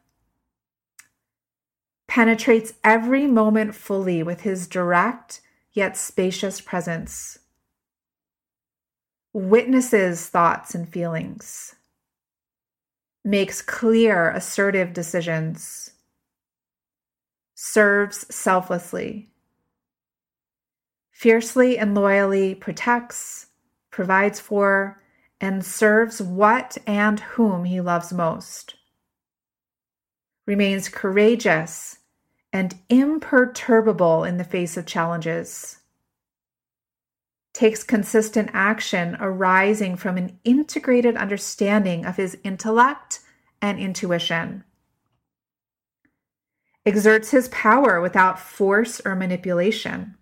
Penetrates 2.06 2.72
every 2.82 3.26
moment 3.26 3.74
fully 3.74 4.22
with 4.22 4.40
his 4.40 4.66
direct 4.66 5.42
yet 5.74 5.98
spacious 5.98 6.62
presence. 6.62 7.40
Witnesses 9.34 10.28
thoughts 10.28 10.74
and 10.74 10.88
feelings 10.88 11.74
makes 13.24 13.62
clear, 13.62 14.30
assertive 14.30 14.92
decisions, 14.92 15.90
serves 17.54 18.32
selflessly, 18.34 19.30
fiercely 21.10 21.76
and 21.78 21.94
loyally 21.94 22.54
protects, 22.54 23.46
provides 23.90 24.38
for, 24.38 25.02
and 25.40 25.64
serves 25.64 26.22
what 26.22 26.78
and 26.86 27.20
whom 27.20 27.64
he 27.64 27.80
loves 27.80 28.12
most, 28.12 28.76
remains 30.46 30.88
courageous 30.88 31.98
and 32.52 32.76
imperturbable 32.88 34.24
in 34.24 34.36
the 34.36 34.44
face 34.44 34.76
of 34.76 34.86
challenges 34.86 35.77
takes 37.58 37.82
consistent 37.82 38.48
action 38.52 39.16
arising 39.18 39.96
from 39.96 40.16
an 40.16 40.38
integrated 40.44 41.16
understanding 41.16 42.06
of 42.06 42.14
his 42.14 42.38
intellect 42.44 43.18
and 43.60 43.80
intuition. 43.80 44.62
Exerts 46.86 47.32
his 47.32 47.48
power 47.48 48.00
without 48.00 48.38
force 48.38 49.00
or 49.04 49.16
manipulation. 49.16 50.14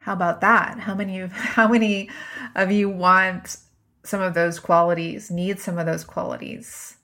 How 0.00 0.12
about 0.12 0.42
that? 0.42 0.78
How 0.80 0.94
many 0.94 1.20
of 1.20 1.32
how 1.56 1.66
many 1.66 2.10
of 2.54 2.70
you 2.70 2.90
want 2.90 3.56
some 4.04 4.20
of 4.20 4.34
those 4.34 4.60
qualities, 4.60 5.30
need 5.30 5.58
some 5.58 5.78
of 5.78 5.86
those 5.86 6.04
qualities? 6.04 6.98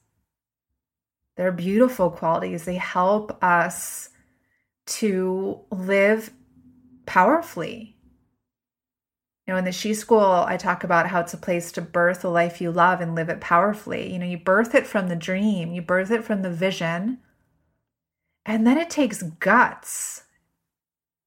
They're 1.37 1.51
beautiful 1.51 2.11
qualities. 2.11 2.65
They 2.65 2.75
help 2.75 3.43
us 3.43 4.09
to 4.85 5.59
live 5.71 6.31
powerfully. 7.05 7.95
You 9.47 9.53
know, 9.53 9.57
in 9.57 9.65
the 9.65 9.71
She 9.71 9.93
School, 9.93 10.19
I 10.19 10.57
talk 10.57 10.83
about 10.83 11.07
how 11.07 11.19
it's 11.19 11.33
a 11.33 11.37
place 11.37 11.71
to 11.73 11.81
birth 11.81 12.23
a 12.23 12.29
life 12.29 12.61
you 12.61 12.71
love 12.71 13.01
and 13.01 13.15
live 13.15 13.29
it 13.29 13.41
powerfully. 13.41 14.11
You 14.11 14.19
know, 14.19 14.25
you 14.25 14.37
birth 14.37 14.75
it 14.75 14.87
from 14.87 15.07
the 15.07 15.15
dream, 15.15 15.73
you 15.73 15.81
birth 15.81 16.11
it 16.11 16.23
from 16.23 16.41
the 16.41 16.51
vision, 16.51 17.17
and 18.45 18.65
then 18.65 18.77
it 18.77 18.89
takes 18.89 19.23
guts. 19.23 20.23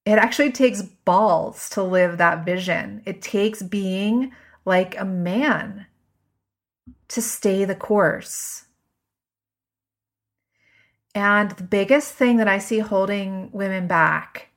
It 0.04 0.18
actually 0.18 0.52
takes 0.52 0.82
balls 0.82 1.70
to 1.70 1.82
live 1.82 2.18
that 2.18 2.44
vision. 2.44 3.02
It 3.06 3.22
takes 3.22 3.62
being 3.62 4.32
like 4.64 4.98
a 4.98 5.04
man 5.04 5.86
to 7.08 7.22
stay 7.22 7.64
the 7.64 7.74
course. 7.74 8.63
And 11.14 11.52
the 11.52 11.62
biggest 11.62 12.14
thing 12.14 12.38
that 12.38 12.48
I 12.48 12.58
see 12.58 12.80
holding 12.80 13.50
women 13.52 13.86
back, 13.86 14.48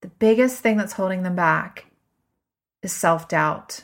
the 0.00 0.08
biggest 0.08 0.60
thing 0.60 0.76
that's 0.76 0.92
holding 0.92 1.24
them 1.24 1.34
back 1.34 1.86
is 2.82 2.92
self 2.92 3.28
doubt. 3.28 3.82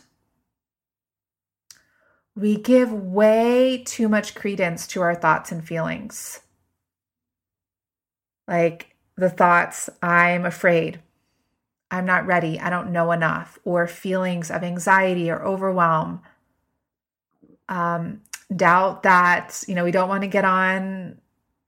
We 2.37 2.57
give 2.57 2.93
way 2.93 3.83
too 3.85 4.09
much 4.09 4.35
credence 4.35 4.87
to 4.89 5.03
our 5.03 5.15
thoughts 5.15 5.53
and 5.53 5.67
feelings. 5.67 6.41
Like 8.47 8.95
the 9.17 9.29
thoughts, 9.29 9.91
I'm 10.01 10.47
afraid, 10.47 11.03
I'm 11.91 12.07
not 12.07 12.27
ready, 12.27 12.59
I 12.59 12.71
don't 12.71 12.93
know 12.93 13.13
enough, 13.13 13.59
or 13.65 13.87
feelings 13.87 14.51
of 14.51 14.63
anxiety 14.63 15.31
or 15.31 15.45
overwhelm. 15.45 16.23
Um, 17.69 18.23
doubt 18.55 19.03
that, 19.03 19.63
you 19.67 19.75
know, 19.75 19.85
we 19.85 19.91
don't 19.91 20.09
want 20.09 20.23
to 20.23 20.29
get 20.29 20.45
on 20.45 21.19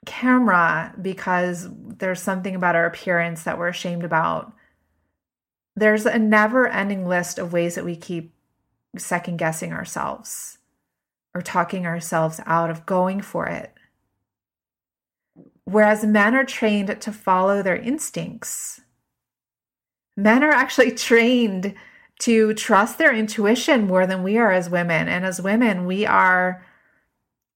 camera 0.04 0.94
because 1.00 1.68
there's 1.72 2.20
something 2.20 2.54
about 2.54 2.76
our 2.76 2.86
appearance 2.86 3.42
that 3.44 3.58
we're 3.58 3.68
ashamed 3.68 4.04
about. 4.04 4.52
There's 5.76 6.06
a 6.06 6.18
never 6.18 6.68
ending 6.68 7.06
list 7.06 7.38
of 7.38 7.52
ways 7.52 7.74
that 7.74 7.84
we 7.84 7.96
keep 7.96 8.32
second 8.96 9.38
guessing 9.38 9.72
ourselves 9.72 10.58
or 11.34 11.42
talking 11.42 11.86
ourselves 11.86 12.40
out 12.46 12.70
of 12.70 12.86
going 12.86 13.20
for 13.20 13.46
it. 13.46 13.72
Whereas 15.64 16.04
men 16.04 16.34
are 16.34 16.44
trained 16.44 17.00
to 17.00 17.12
follow 17.12 17.62
their 17.62 17.76
instincts. 17.76 18.80
Men 20.16 20.44
are 20.44 20.52
actually 20.52 20.90
trained 20.92 21.74
to 22.20 22.54
trust 22.54 22.98
their 22.98 23.12
intuition 23.12 23.86
more 23.86 24.06
than 24.06 24.22
we 24.22 24.38
are 24.38 24.52
as 24.52 24.70
women. 24.70 25.08
And 25.08 25.24
as 25.24 25.42
women, 25.42 25.86
we 25.86 26.06
are 26.06 26.64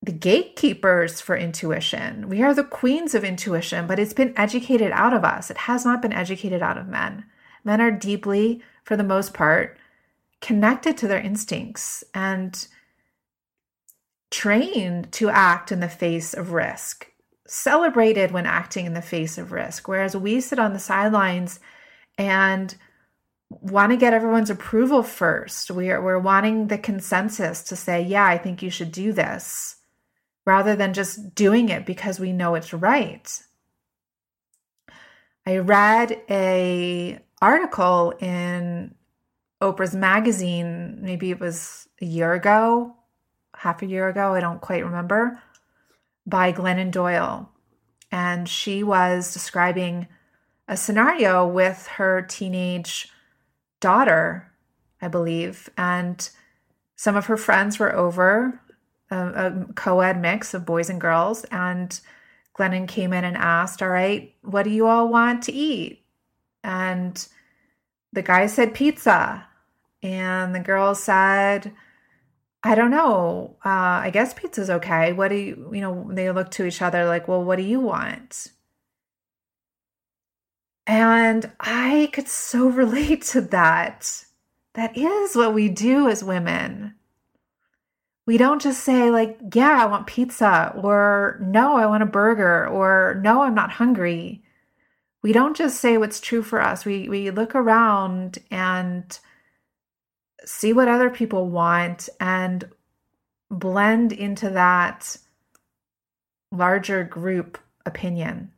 the 0.02 0.12
gatekeepers 0.12 1.20
for 1.20 1.36
intuition. 1.36 2.28
We 2.28 2.42
are 2.42 2.54
the 2.54 2.64
queens 2.64 3.14
of 3.14 3.24
intuition, 3.24 3.86
but 3.86 3.98
it's 3.98 4.12
been 4.12 4.32
educated 4.36 4.92
out 4.92 5.12
of 5.12 5.24
us. 5.24 5.50
It 5.50 5.58
has 5.58 5.84
not 5.84 6.02
been 6.02 6.12
educated 6.12 6.62
out 6.62 6.78
of 6.78 6.86
men. 6.86 7.24
Men 7.64 7.80
are 7.80 7.90
deeply, 7.90 8.62
for 8.84 8.96
the 8.96 9.02
most 9.02 9.34
part, 9.34 9.76
connected 10.40 10.96
to 10.98 11.08
their 11.08 11.20
instincts 11.20 12.04
and 12.14 12.68
trained 14.30 15.10
to 15.12 15.30
act 15.30 15.72
in 15.72 15.80
the 15.80 15.88
face 15.88 16.32
of 16.32 16.52
risk, 16.52 17.10
celebrated 17.46 18.30
when 18.30 18.46
acting 18.46 18.86
in 18.86 18.94
the 18.94 19.02
face 19.02 19.36
of 19.36 19.50
risk. 19.50 19.88
Whereas 19.88 20.16
we 20.16 20.40
sit 20.40 20.60
on 20.60 20.74
the 20.74 20.78
sidelines 20.78 21.58
and 22.16 22.76
want 23.50 23.90
to 23.90 23.96
get 23.96 24.12
everyone's 24.12 24.50
approval 24.50 25.02
first. 25.02 25.72
We 25.72 25.90
are, 25.90 26.00
we're 26.00 26.18
wanting 26.18 26.68
the 26.68 26.78
consensus 26.78 27.64
to 27.64 27.74
say, 27.74 28.02
yeah, 28.02 28.26
I 28.26 28.38
think 28.38 28.62
you 28.62 28.70
should 28.70 28.92
do 28.92 29.12
this 29.12 29.77
rather 30.48 30.74
than 30.74 30.94
just 30.94 31.34
doing 31.34 31.68
it 31.68 31.84
because 31.84 32.18
we 32.18 32.32
know 32.32 32.54
it's 32.54 32.72
right. 32.72 33.42
I 35.44 35.58
read 35.58 36.22
a 36.30 37.20
article 37.42 38.14
in 38.18 38.94
Oprah's 39.60 39.94
magazine, 39.94 41.00
maybe 41.02 41.30
it 41.30 41.38
was 41.38 41.86
a 42.00 42.06
year 42.06 42.32
ago, 42.32 42.96
half 43.56 43.82
a 43.82 43.86
year 43.86 44.08
ago, 44.08 44.32
I 44.32 44.40
don't 44.40 44.62
quite 44.62 44.86
remember, 44.86 45.38
by 46.26 46.50
Glennon 46.50 46.90
Doyle. 46.90 47.50
And 48.10 48.48
she 48.48 48.82
was 48.82 49.34
describing 49.34 50.08
a 50.66 50.78
scenario 50.78 51.46
with 51.46 51.86
her 51.98 52.22
teenage 52.22 53.10
daughter, 53.80 54.50
I 55.02 55.08
believe. 55.08 55.68
And 55.76 56.26
some 56.96 57.16
of 57.16 57.26
her 57.26 57.36
friends 57.36 57.78
were 57.78 57.94
over 57.94 58.62
a, 59.10 59.46
a 59.46 59.72
co-ed 59.74 60.20
mix 60.20 60.54
of 60.54 60.66
boys 60.66 60.90
and 60.90 61.00
girls 61.00 61.44
and 61.44 62.00
Glennon 62.58 62.88
came 62.88 63.12
in 63.12 63.24
and 63.24 63.36
asked, 63.36 63.82
"All 63.82 63.88
right, 63.88 64.34
what 64.42 64.64
do 64.64 64.70
you 64.70 64.86
all 64.86 65.08
want 65.08 65.44
to 65.44 65.52
eat?" 65.52 66.04
And 66.64 67.26
the 68.12 68.22
guy 68.22 68.46
said 68.46 68.74
pizza, 68.74 69.46
and 70.02 70.54
the 70.54 70.60
girl 70.60 70.94
said, 70.94 71.72
"I 72.62 72.74
don't 72.74 72.90
know. 72.90 73.56
Uh, 73.64 74.02
I 74.04 74.10
guess 74.12 74.34
pizza's 74.34 74.70
okay. 74.70 75.12
What 75.12 75.28
do 75.28 75.36
you, 75.36 75.70
you 75.72 75.80
know?" 75.80 76.08
They 76.12 76.30
look 76.32 76.50
to 76.52 76.66
each 76.66 76.82
other 76.82 77.04
like, 77.06 77.28
"Well, 77.28 77.44
what 77.44 77.56
do 77.56 77.62
you 77.62 77.80
want?" 77.80 78.52
And 80.86 81.52
I 81.60 82.10
could 82.12 82.28
so 82.28 82.68
relate 82.82 83.22
to 83.32 83.40
that. 83.42 84.24
That 84.74 84.96
is 84.96 85.36
what 85.36 85.54
we 85.54 85.68
do 85.68 86.08
as 86.08 86.22
women 86.24 86.94
We 88.28 88.36
don't 88.36 88.60
just 88.60 88.84
say, 88.84 89.10
like, 89.10 89.38
yeah, 89.54 89.82
I 89.82 89.86
want 89.86 90.06
pizza, 90.06 90.74
or 90.76 91.40
no, 91.40 91.78
I 91.78 91.86
want 91.86 92.02
a 92.02 92.06
burger, 92.06 92.68
or 92.68 93.18
no, 93.24 93.40
I'm 93.40 93.54
not 93.54 93.70
hungry. 93.70 94.42
We 95.22 95.32
don't 95.32 95.56
just 95.56 95.80
say 95.80 95.96
what's 95.96 96.20
true 96.20 96.42
for 96.42 96.60
us. 96.60 96.84
We, 96.84 97.08
we 97.08 97.30
look 97.30 97.54
around 97.54 98.36
and 98.50 99.18
see 100.44 100.74
what 100.74 100.88
other 100.88 101.08
people 101.08 101.48
want 101.48 102.10
and 102.20 102.68
blend 103.50 104.12
into 104.12 104.50
that 104.50 105.16
larger 106.52 107.04
group 107.04 107.56
opinion. 107.86 108.52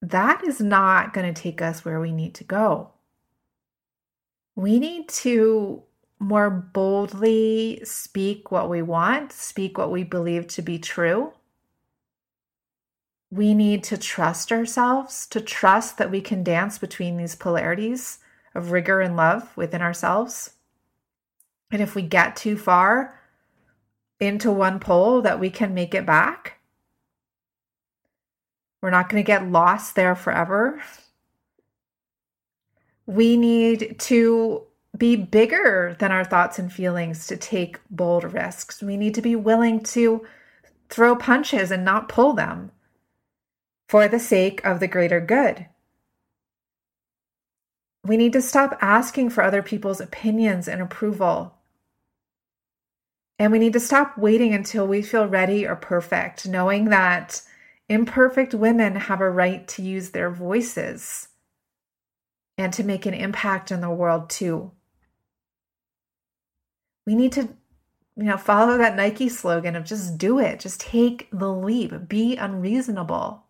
That 0.00 0.42
is 0.42 0.58
not 0.58 1.12
going 1.12 1.34
to 1.34 1.38
take 1.38 1.60
us 1.60 1.84
where 1.84 2.00
we 2.00 2.12
need 2.12 2.34
to 2.36 2.44
go. 2.44 2.92
We 4.54 4.78
need 4.78 5.10
to 5.10 5.82
more 6.18 6.50
boldly 6.50 7.80
speak 7.84 8.50
what 8.50 8.70
we 8.70 8.82
want, 8.82 9.32
speak 9.32 9.76
what 9.76 9.90
we 9.90 10.02
believe 10.02 10.46
to 10.48 10.62
be 10.62 10.78
true. 10.78 11.32
We 13.30 13.54
need 13.54 13.84
to 13.84 13.98
trust 13.98 14.52
ourselves, 14.52 15.26
to 15.28 15.40
trust 15.40 15.98
that 15.98 16.10
we 16.10 16.20
can 16.20 16.42
dance 16.42 16.78
between 16.78 17.16
these 17.16 17.34
polarities 17.34 18.18
of 18.54 18.70
rigor 18.70 19.00
and 19.00 19.16
love 19.16 19.54
within 19.56 19.82
ourselves. 19.82 20.52
And 21.70 21.82
if 21.82 21.94
we 21.94 22.02
get 22.02 22.36
too 22.36 22.56
far 22.56 23.20
into 24.20 24.50
one 24.50 24.80
pole, 24.80 25.20
that 25.22 25.40
we 25.40 25.50
can 25.50 25.74
make 25.74 25.94
it 25.94 26.06
back. 26.06 26.60
We're 28.80 28.90
not 28.90 29.08
going 29.08 29.22
to 29.22 29.26
get 29.26 29.50
lost 29.50 29.96
there 29.96 30.14
forever. 30.14 30.80
We 33.04 33.36
need 33.36 33.98
to 34.00 34.65
be 34.96 35.16
bigger 35.16 35.96
than 35.98 36.12
our 36.12 36.24
thoughts 36.24 36.58
and 36.58 36.72
feelings 36.72 37.26
to 37.26 37.36
take 37.36 37.80
bold 37.90 38.32
risks. 38.32 38.82
We 38.82 38.96
need 38.96 39.14
to 39.14 39.22
be 39.22 39.36
willing 39.36 39.80
to 39.84 40.26
throw 40.88 41.16
punches 41.16 41.70
and 41.70 41.84
not 41.84 42.08
pull 42.08 42.32
them 42.32 42.70
for 43.88 44.08
the 44.08 44.18
sake 44.18 44.64
of 44.64 44.80
the 44.80 44.88
greater 44.88 45.20
good. 45.20 45.66
We 48.04 48.16
need 48.16 48.32
to 48.34 48.42
stop 48.42 48.78
asking 48.80 49.30
for 49.30 49.42
other 49.42 49.62
people's 49.62 50.00
opinions 50.00 50.68
and 50.68 50.80
approval. 50.80 51.54
And 53.38 53.52
we 53.52 53.58
need 53.58 53.72
to 53.72 53.80
stop 53.80 54.16
waiting 54.16 54.54
until 54.54 54.86
we 54.86 55.02
feel 55.02 55.26
ready 55.26 55.66
or 55.66 55.76
perfect, 55.76 56.46
knowing 56.46 56.86
that 56.86 57.42
imperfect 57.88 58.54
women 58.54 58.94
have 58.94 59.20
a 59.20 59.30
right 59.30 59.66
to 59.68 59.82
use 59.82 60.10
their 60.10 60.30
voices 60.30 61.28
and 62.56 62.72
to 62.72 62.84
make 62.84 63.06
an 63.06 63.14
impact 63.14 63.70
in 63.70 63.80
the 63.80 63.90
world 63.90 64.30
too 64.30 64.72
we 67.06 67.14
need 67.14 67.32
to 67.32 67.48
you 68.16 68.24
know 68.24 68.36
follow 68.36 68.76
that 68.76 68.96
nike 68.96 69.28
slogan 69.28 69.76
of 69.76 69.84
just 69.84 70.18
do 70.18 70.38
it. 70.38 70.60
Just 70.60 70.80
take 70.80 71.28
the 71.32 71.50
leap. 71.50 72.08
Be 72.08 72.36
unreasonable. 72.36 73.44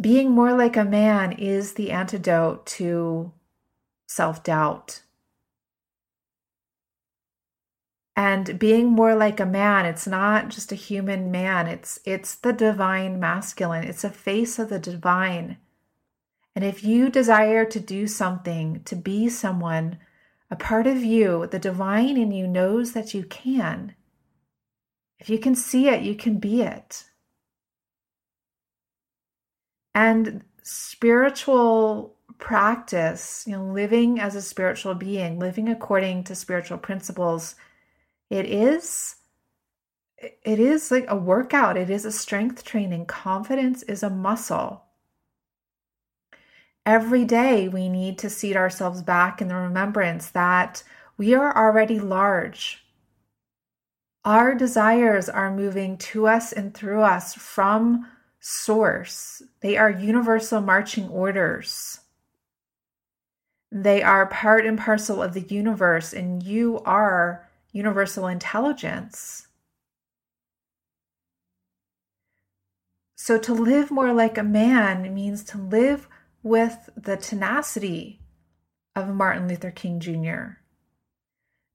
Being 0.00 0.30
more 0.30 0.52
like 0.54 0.76
a 0.76 0.84
man 0.84 1.32
is 1.32 1.74
the 1.74 1.90
antidote 1.90 2.66
to 2.66 3.32
self-doubt. 4.08 5.02
And 8.14 8.58
being 8.58 8.88
more 8.88 9.14
like 9.14 9.40
a 9.40 9.46
man 9.46 9.86
it's 9.86 10.06
not 10.06 10.50
just 10.50 10.70
a 10.70 10.76
human 10.76 11.30
man. 11.30 11.66
It's 11.66 11.98
it's 12.04 12.34
the 12.34 12.52
divine 12.52 13.18
masculine. 13.18 13.84
It's 13.84 14.04
a 14.04 14.10
face 14.10 14.58
of 14.58 14.68
the 14.68 14.78
divine. 14.78 15.56
And 16.54 16.64
if 16.64 16.84
you 16.84 17.08
desire 17.08 17.64
to 17.64 17.80
do 17.80 18.06
something 18.06 18.82
to 18.84 18.94
be 18.94 19.28
someone 19.28 19.98
a 20.52 20.56
part 20.56 20.86
of 20.86 21.02
you, 21.02 21.46
the 21.50 21.58
divine 21.58 22.18
in 22.18 22.30
you, 22.30 22.46
knows 22.46 22.92
that 22.92 23.14
you 23.14 23.24
can. 23.24 23.94
If 25.18 25.30
you 25.30 25.38
can 25.38 25.54
see 25.54 25.88
it, 25.88 26.02
you 26.02 26.14
can 26.14 26.36
be 26.36 26.60
it. 26.60 27.04
And 29.94 30.44
spiritual 30.62 32.16
practice, 32.38 33.44
you 33.46 33.52
know, 33.52 33.64
living 33.64 34.20
as 34.20 34.34
a 34.34 34.42
spiritual 34.42 34.94
being, 34.94 35.38
living 35.38 35.70
according 35.70 36.24
to 36.24 36.34
spiritual 36.34 36.76
principles, 36.76 37.54
it 38.28 38.44
is 38.44 39.16
it 40.18 40.60
is 40.60 40.90
like 40.90 41.06
a 41.08 41.16
workout, 41.16 41.78
it 41.78 41.88
is 41.88 42.04
a 42.04 42.12
strength 42.12 42.62
training. 42.62 43.06
Confidence 43.06 43.82
is 43.84 44.02
a 44.02 44.10
muscle. 44.10 44.81
Every 46.84 47.24
day, 47.24 47.68
we 47.68 47.88
need 47.88 48.18
to 48.18 48.30
seat 48.30 48.56
ourselves 48.56 49.02
back 49.02 49.40
in 49.40 49.46
the 49.46 49.54
remembrance 49.54 50.30
that 50.30 50.82
we 51.16 51.32
are 51.32 51.56
already 51.56 52.00
large. 52.00 52.84
Our 54.24 54.54
desires 54.54 55.28
are 55.28 55.54
moving 55.54 55.96
to 55.98 56.26
us 56.26 56.52
and 56.52 56.74
through 56.74 57.02
us 57.02 57.34
from 57.34 58.08
source. 58.40 59.42
They 59.60 59.76
are 59.76 59.90
universal 59.90 60.60
marching 60.60 61.08
orders. 61.08 62.00
They 63.70 64.02
are 64.02 64.26
part 64.26 64.66
and 64.66 64.76
parcel 64.78 65.22
of 65.22 65.34
the 65.34 65.40
universe, 65.40 66.12
and 66.12 66.42
you 66.42 66.80
are 66.80 67.48
universal 67.72 68.26
intelligence. 68.26 69.46
So, 73.14 73.38
to 73.38 73.54
live 73.54 73.92
more 73.92 74.12
like 74.12 74.36
a 74.36 74.42
man 74.42 75.14
means 75.14 75.44
to 75.44 75.58
live 75.58 76.08
with 76.42 76.90
the 76.96 77.16
tenacity 77.16 78.20
of 78.94 79.08
Martin 79.08 79.48
Luther 79.48 79.70
King 79.70 80.00
Jr. 80.00 80.58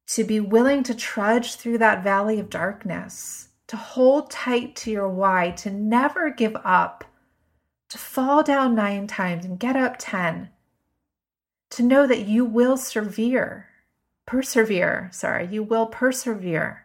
To 0.07 0.23
be 0.23 0.39
willing 0.39 0.83
to 0.83 0.95
trudge 0.95 1.55
through 1.55 1.79
that 1.79 2.03
valley 2.03 2.39
of 2.39 2.49
darkness, 2.49 3.49
to 3.67 3.77
hold 3.77 4.29
tight 4.29 4.75
to 4.77 4.91
your 4.91 5.09
why, 5.09 5.51
to 5.51 5.71
never 5.71 6.29
give 6.29 6.55
up, 6.63 7.03
to 7.89 7.97
fall 7.97 8.43
down 8.43 8.75
nine 8.75 9.07
times 9.07 9.45
and 9.45 9.59
get 9.59 9.75
up 9.75 9.95
10, 9.97 10.49
to 11.71 11.83
know 11.83 12.07
that 12.07 12.27
you 12.27 12.45
will 12.45 12.75
persevere, 12.75 13.67
persevere, 14.25 15.09
sorry, 15.11 15.47
you 15.47 15.63
will 15.63 15.87
persevere. 15.87 16.83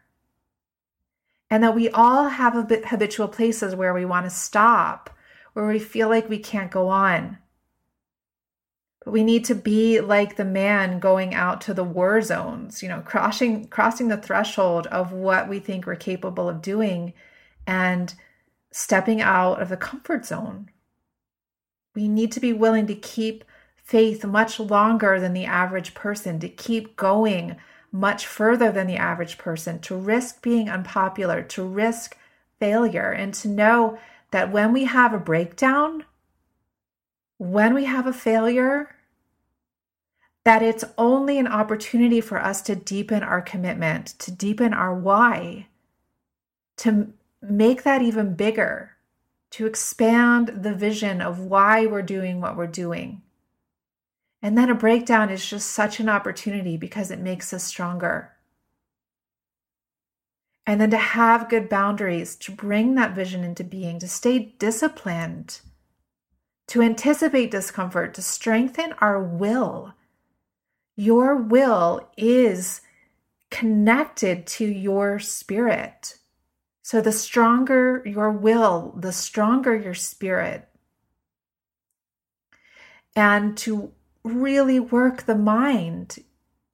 And 1.51 1.62
that 1.62 1.75
we 1.75 1.90
all 1.90 2.29
have 2.29 2.55
habitual 2.55 3.29
places 3.29 3.75
where 3.75 3.92
we 3.92 4.05
want 4.05 4.25
to 4.25 4.31
stop, 4.31 5.11
where 5.53 5.66
we 5.66 5.79
feel 5.79 6.09
like 6.09 6.29
we 6.29 6.38
can't 6.38 6.71
go 6.71 6.88
on 6.88 7.38
but 9.05 9.12
we 9.12 9.25
need 9.25 9.45
to 9.47 9.55
be 9.55 10.01
like 10.01 10.37
the 10.37 10.45
man 10.45 11.01
going 11.01 11.35
out 11.35 11.61
to 11.62 11.75
the 11.75 11.85
war 11.85 12.23
zones, 12.23 12.83
you 12.83 12.88
know, 12.88 13.01
crossing 13.01 13.67
crossing 13.67 14.09
the 14.09 14.17
threshold 14.17 14.87
of 14.88 15.12
what 15.12 15.49
we 15.49 15.59
think 15.59 15.87
we're 15.87 15.97
capable 15.97 16.49
of 16.49 16.62
doing 16.62 17.12
and 17.67 18.15
stepping 18.71 19.21
out 19.21 19.61
of 19.61 19.69
the 19.69 19.77
comfort 19.77 20.25
zone. 20.25 20.71
We 21.95 22.09
need 22.09 22.33
to 22.33 22.41
be 22.41 22.53
willing 22.53 22.87
to 22.87 22.95
keep 22.95 23.45
faith 23.77 24.25
much 24.25 24.61
longer 24.61 25.21
than 25.21 25.33
the 25.33 25.45
average 25.45 25.95
person, 25.95 26.38
to 26.41 26.49
keep 26.49 26.97
going 26.97 27.57
much 27.91 28.27
further 28.27 28.73
than 28.73 28.87
the 28.87 28.97
average 28.97 29.37
person, 29.37 29.79
to 29.81 29.97
risk 29.97 30.41
being 30.41 30.71
unpopular, 30.71 31.43
to 31.43 31.65
risk 31.65 32.17
failure, 32.59 33.11
and 33.11 33.35
to 33.35 33.49
know 33.49 33.99
that 34.31 34.51
when 34.51 34.73
we 34.73 34.85
have 34.85 35.12
a 35.12 35.19
breakdown, 35.19 36.05
when 37.42 37.74
we 37.74 37.87
have 37.87 38.07
a 38.07 38.12
failure, 38.12 38.94
that 40.44 40.62
it's 40.62 40.85
only 40.96 41.38
an 41.38 41.48
opportunity 41.48 42.20
for 42.20 42.40
us 42.40 42.62
to 42.62 42.76
deepen 42.76 43.24
our 43.24 43.42
commitment, 43.42 44.07
to 44.20 44.31
deepen 44.31 44.72
our 44.72 44.94
why, 44.94 45.66
to 46.76 47.12
make 47.40 47.83
that 47.83 48.00
even 48.00 48.35
bigger, 48.35 48.92
to 49.50 49.66
expand 49.66 50.62
the 50.62 50.72
vision 50.72 51.20
of 51.20 51.40
why 51.40 51.85
we're 51.85 52.00
doing 52.00 52.40
what 52.40 52.57
we're 52.57 52.68
doing. 52.68 53.22
And 54.40 54.57
then 54.57 54.70
a 54.70 54.74
breakdown 54.74 55.28
is 55.28 55.44
just 55.44 55.68
such 55.68 55.98
an 55.98 56.09
opportunity 56.09 56.76
because 56.76 57.11
it 57.11 57.18
makes 57.18 57.52
us 57.52 57.64
stronger. 57.64 58.31
And 60.64 60.81
then 60.81 60.90
to 60.90 60.96
have 60.96 61.50
good 61.50 61.68
boundaries, 61.68 62.36
to 62.36 62.53
bring 62.53 62.95
that 62.95 63.16
vision 63.16 63.43
into 63.43 63.64
being, 63.64 63.99
to 63.99 64.07
stay 64.07 64.55
disciplined 64.61 65.61
to 66.73 66.81
anticipate 66.81 67.51
discomfort, 67.51 68.14
to 68.14 68.23
strengthen 68.23 68.95
our 68.95 69.23
will. 69.23 69.93
Your 70.97 71.37
will 71.37 72.09
is 72.16 72.81
connected 73.51 74.47
to 74.47 74.64
your 74.64 75.18
spirit. 75.18 76.16
So, 76.81 77.03
the 77.03 77.12
stronger 77.12 78.03
your 78.07 78.31
will, 78.31 78.95
the 78.97 79.12
stronger 79.12 79.77
your 79.77 79.93
spirit. 79.93 80.66
And 83.14 83.55
to 83.59 83.93
really 84.25 84.81
work 84.81 85.25
the 85.25 85.37
mind, 85.37 86.25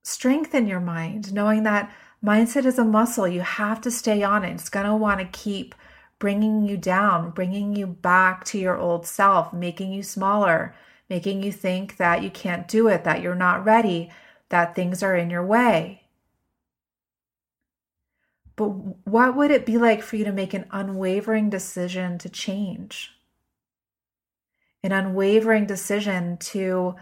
strengthen 0.04 0.68
your 0.68 0.78
mind, 0.78 1.34
knowing 1.34 1.64
that 1.64 1.92
mindset 2.24 2.66
is 2.66 2.78
a 2.78 2.84
muscle. 2.84 3.26
You 3.26 3.40
have 3.40 3.80
to 3.80 3.90
stay 3.90 4.22
on 4.22 4.44
it. 4.44 4.52
It's 4.52 4.68
going 4.68 4.86
to 4.86 4.94
want 4.94 5.18
to 5.18 5.26
keep 5.26 5.74
bringing 6.18 6.66
you 6.66 6.76
down, 6.76 7.30
bringing 7.30 7.76
you 7.76 7.86
back 7.86 8.44
to 8.44 8.58
your 8.58 8.76
old 8.76 9.06
self, 9.06 9.52
making 9.52 9.92
you 9.92 10.02
smaller, 10.02 10.74
making 11.08 11.42
you 11.42 11.52
think 11.52 11.96
that 11.96 12.22
you 12.22 12.30
can't 12.30 12.68
do 12.68 12.88
it, 12.88 13.04
that 13.04 13.22
you're 13.22 13.34
not 13.34 13.64
ready. 13.64 14.10
that 14.50 14.74
things 14.74 15.02
are 15.02 15.14
in 15.14 15.28
your 15.28 15.44
way. 15.44 16.04
But 18.56 18.68
what 19.06 19.36
would 19.36 19.50
it 19.50 19.66
be 19.66 19.76
like 19.76 20.02
for 20.02 20.16
you 20.16 20.24
to 20.24 20.32
make 20.32 20.54
an 20.54 20.64
unwavering 20.70 21.50
decision 21.50 22.16
to 22.18 22.30
change? 22.30 23.12
An 24.82 24.92
unwavering 24.92 25.66
decision 25.66 26.38
to 26.38 26.94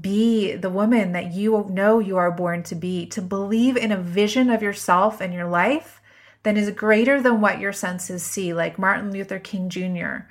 be 0.00 0.54
the 0.54 0.68
woman 0.68 1.12
that 1.12 1.32
you 1.32 1.66
know 1.70 1.98
you 1.98 2.18
are 2.18 2.30
born 2.30 2.62
to 2.64 2.74
be, 2.74 3.06
to 3.06 3.22
believe 3.22 3.76
in 3.76 3.90
a 3.90 3.96
vision 3.96 4.50
of 4.50 4.62
yourself 4.62 5.20
and 5.20 5.32
your 5.32 5.48
life 5.48 6.01
that 6.42 6.56
is 6.56 6.70
greater 6.70 7.20
than 7.20 7.40
what 7.40 7.60
your 7.60 7.72
senses 7.72 8.22
see, 8.22 8.52
like 8.52 8.78
Martin 8.78 9.12
Luther 9.12 9.38
King 9.38 9.68
Jr. 9.68 10.26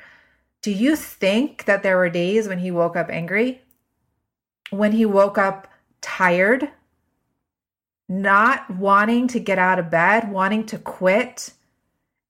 Do 0.61 0.71
you 0.71 0.95
think 0.95 1.65
that 1.65 1.83
there 1.83 1.97
were 1.97 2.09
days 2.09 2.47
when 2.47 2.59
he 2.59 2.71
woke 2.71 2.95
up 2.95 3.09
angry? 3.09 3.61
When 4.69 4.91
he 4.91 5.05
woke 5.05 5.37
up 5.37 5.67
tired? 6.01 6.69
not 8.11 8.69
wanting 8.69 9.25
to 9.25 9.39
get 9.39 9.57
out 9.57 9.79
of 9.79 9.89
bed, 9.89 10.29
wanting 10.29 10.65
to 10.65 10.77
quit, 10.77 11.53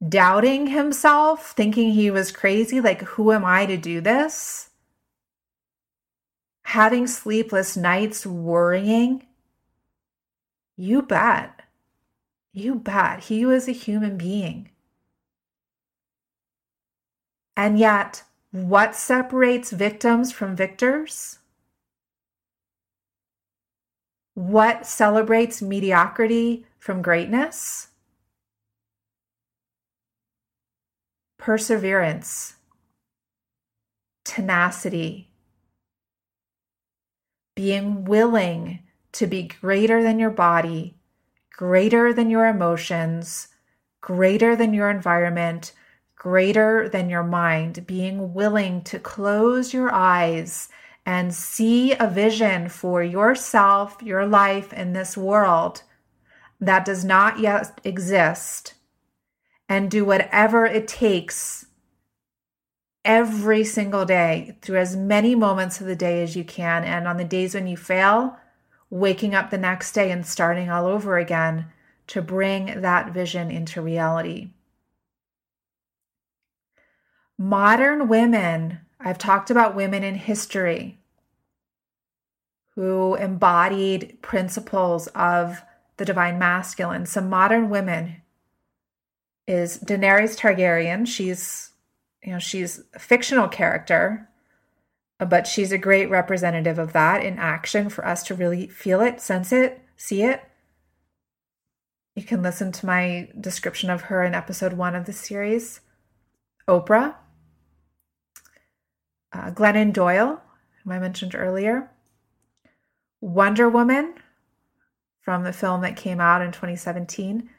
doubting 0.07 0.67
himself, 0.67 1.53
thinking 1.53 1.91
he 1.91 2.11
was 2.11 2.31
crazy, 2.31 2.79
like, 2.79 3.01
who 3.01 3.31
am 3.31 3.43
I 3.43 3.65
to 3.65 3.77
do 3.77 3.99
this? 3.99 4.69
Having 6.65 7.07
sleepless 7.07 7.75
nights, 7.75 8.27
worrying. 8.27 9.25
You 10.77 11.01
bet. 11.01 11.60
You 12.53 12.75
bet. 12.75 13.25
He 13.25 13.45
was 13.45 13.67
a 13.67 13.71
human 13.71 14.17
being. 14.17 14.69
And 17.55 17.77
yet, 17.79 18.23
what 18.51 18.95
separates 18.95 19.71
victims 19.71 20.31
from 20.31 20.55
victors? 20.55 21.39
What 24.33 24.85
celebrates 24.85 25.61
mediocrity 25.61 26.65
from 26.79 27.01
greatness? 27.01 27.89
Perseverance, 31.37 32.55
tenacity, 34.23 35.31
being 37.55 38.05
willing 38.05 38.79
to 39.13 39.27
be 39.27 39.43
greater 39.43 40.03
than 40.03 40.19
your 40.19 40.29
body, 40.29 40.95
greater 41.61 42.11
than 42.11 42.27
your 42.27 42.47
emotions, 42.47 43.49
greater 44.01 44.55
than 44.55 44.73
your 44.73 44.89
environment, 44.89 45.73
greater 46.15 46.89
than 46.89 47.07
your 47.07 47.21
mind, 47.21 47.85
being 47.85 48.33
willing 48.33 48.81
to 48.81 48.97
close 48.97 49.71
your 49.71 49.93
eyes 49.93 50.69
and 51.05 51.31
see 51.31 51.93
a 51.93 52.07
vision 52.07 52.67
for 52.67 53.03
yourself, 53.03 54.01
your 54.01 54.25
life 54.25 54.73
in 54.73 54.93
this 54.93 55.15
world 55.15 55.83
that 56.59 56.83
does 56.83 57.05
not 57.05 57.37
yet 57.37 57.79
exist, 57.83 58.73
and 59.69 59.91
do 59.91 60.03
whatever 60.03 60.65
it 60.65 60.87
takes 60.87 61.67
every 63.05 63.63
single 63.63 64.03
day 64.03 64.57
through 64.63 64.79
as 64.79 64.95
many 64.95 65.35
moments 65.35 65.79
of 65.79 65.85
the 65.85 65.95
day 65.95 66.23
as 66.23 66.35
you 66.35 66.43
can. 66.43 66.83
And 66.83 67.07
on 67.07 67.17
the 67.17 67.23
days 67.23 67.53
when 67.53 67.67
you 67.67 67.77
fail, 67.77 68.35
waking 68.91 69.33
up 69.33 69.49
the 69.49 69.57
next 69.57 69.93
day 69.93 70.11
and 70.11 70.25
starting 70.25 70.69
all 70.69 70.85
over 70.85 71.17
again 71.17 71.65
to 72.05 72.21
bring 72.21 72.81
that 72.81 73.11
vision 73.11 73.49
into 73.49 73.81
reality. 73.81 74.49
Modern 77.39 78.07
women 78.07 78.81
I've 78.99 79.17
talked 79.17 79.49
about 79.49 79.75
women 79.75 80.03
in 80.03 80.13
history 80.13 80.99
who 82.75 83.15
embodied 83.15 84.19
principles 84.21 85.07
of 85.07 85.61
the 85.97 86.05
divine 86.05 86.37
masculine. 86.37 87.05
Some 87.05 87.29
modern 87.29 87.69
women 87.69 88.21
is 89.47 89.79
Daenerys 89.79 90.37
Targaryen. 90.37 91.07
She's, 91.07 91.71
you 92.23 92.33
know, 92.33 92.39
she's 92.39 92.81
a 92.93 92.99
fictional 92.99 93.47
character, 93.47 94.29
but 95.29 95.45
she's 95.45 95.71
a 95.71 95.77
great 95.77 96.09
representative 96.09 96.79
of 96.79 96.93
that 96.93 97.23
in 97.23 97.37
action 97.37 97.89
for 97.89 98.05
us 98.05 98.23
to 98.23 98.35
really 98.35 98.67
feel 98.67 99.01
it, 99.01 99.21
sense 99.21 99.51
it, 99.51 99.81
see 99.95 100.23
it. 100.23 100.43
You 102.15 102.23
can 102.23 102.41
listen 102.41 102.71
to 102.73 102.85
my 102.85 103.29
description 103.39 103.89
of 103.89 104.03
her 104.03 104.23
in 104.23 104.33
episode 104.33 104.73
one 104.73 104.95
of 104.95 105.05
the 105.05 105.13
series. 105.13 105.81
Oprah, 106.67 107.15
uh, 109.33 109.51
Glennon 109.51 109.93
Doyle, 109.93 110.41
whom 110.83 110.93
I 110.93 110.99
mentioned 110.99 111.35
earlier, 111.35 111.89
Wonder 113.19 113.69
Woman 113.69 114.15
from 115.21 115.43
the 115.43 115.53
film 115.53 115.81
that 115.81 115.95
came 115.95 116.19
out 116.19 116.41
in 116.41 116.51
2017, 116.51 117.49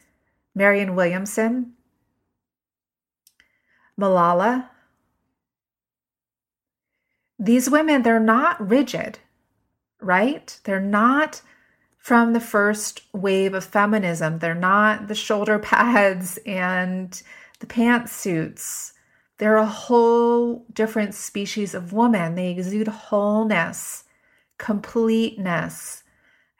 Marianne 0.54 0.94
Williamson, 0.94 1.74
Malala. 3.98 4.68
These 7.42 7.68
women, 7.68 8.02
they're 8.02 8.20
not 8.20 8.66
rigid, 8.66 9.18
right? 10.00 10.58
They're 10.64 10.80
not 10.80 11.42
from 11.98 12.32
the 12.32 12.40
first 12.40 13.02
wave 13.12 13.54
of 13.54 13.64
feminism. 13.64 14.38
They're 14.38 14.54
not 14.54 15.08
the 15.08 15.14
shoulder 15.14 15.58
pads 15.58 16.38
and 16.46 17.20
the 17.60 17.66
pantsuits 17.66 18.92
they're 19.42 19.56
a 19.56 19.66
whole 19.66 20.66
different 20.72 21.14
species 21.14 21.74
of 21.74 21.92
woman. 21.92 22.36
They 22.36 22.50
exude 22.52 22.86
wholeness, 22.86 24.04
completeness, 24.56 26.04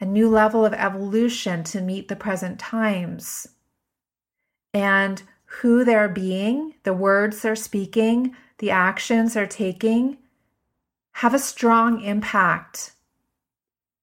a 0.01 0.05
new 0.05 0.28
level 0.28 0.66
of 0.66 0.74
evolution 0.74 1.62
to 1.62 1.80
meet 1.80 2.09
the 2.09 2.16
present 2.16 2.59
times. 2.59 3.47
And 4.74 5.22
who 5.45 5.85
they're 5.85 6.09
being, 6.09 6.74
the 6.83 6.93
words 6.93 7.43
they're 7.43 7.55
speaking, 7.55 8.35
the 8.59 8.72
actions 8.72 9.35
they're 9.35 9.47
taking 9.47 10.18
have 11.13 11.35
a 11.35 11.39
strong 11.39 12.01
impact 12.01 12.93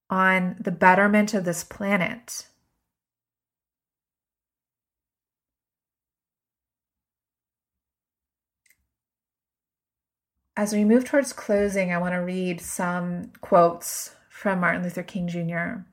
on 0.10 0.56
the 0.60 0.72
betterment 0.72 1.34
of 1.34 1.46
this 1.46 1.64
planet. 1.64 2.48
As 10.56 10.74
we 10.74 10.84
move 10.84 11.06
towards 11.06 11.32
closing, 11.32 11.94
I 11.94 11.98
want 12.00 12.14
to 12.14 12.18
read 12.18 12.60
some 12.60 13.32
quotes 13.40 14.16
from 14.30 14.60
Martin 14.60 14.84
Luther 14.84 15.04
King 15.04 15.28
Jr. 15.28 15.84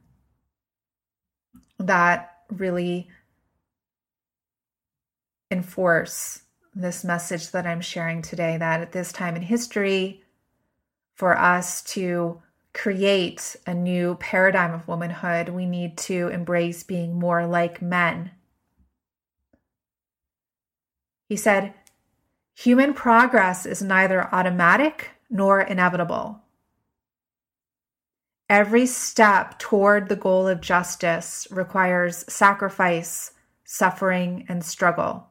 that 1.79 2.39
really 2.51 3.09
enforce 5.51 6.43
this 6.75 7.05
message 7.05 7.53
that 7.53 7.67
I'm 7.67 7.81
sharing 7.81 8.23
today 8.23 8.57
that 8.59 8.81
at 8.81 8.93
this 8.93 9.13
time 9.13 9.37
in 9.37 9.43
history, 9.43 10.23
for 11.17 11.37
us 11.37 11.83
to 11.83 12.41
create 12.73 13.57
a 13.67 13.75
new 13.75 14.17
paradigm 14.17 14.73
of 14.73 14.87
womanhood, 14.87 15.49
we 15.49 15.65
need 15.65 15.97
to 15.97 16.29
embrace 16.29 16.83
being 16.83 17.19
more 17.19 17.47
like 17.47 17.81
men. 17.81 18.31
He 21.29 21.37
said, 21.37 21.75
Human 22.55 22.95
progress 22.95 23.67
is 23.67 23.83
neither 23.83 24.33
automatic 24.35 25.11
nor 25.29 25.61
inevitable. 25.61 26.43
Every 28.49 28.87
step 28.87 29.59
toward 29.59 30.09
the 30.09 30.17
goal 30.17 30.47
of 30.47 30.61
justice 30.61 31.49
requires 31.51 32.25
sacrifice, 32.33 33.33
suffering, 33.65 34.47
and 34.49 34.65
struggle. 34.65 35.27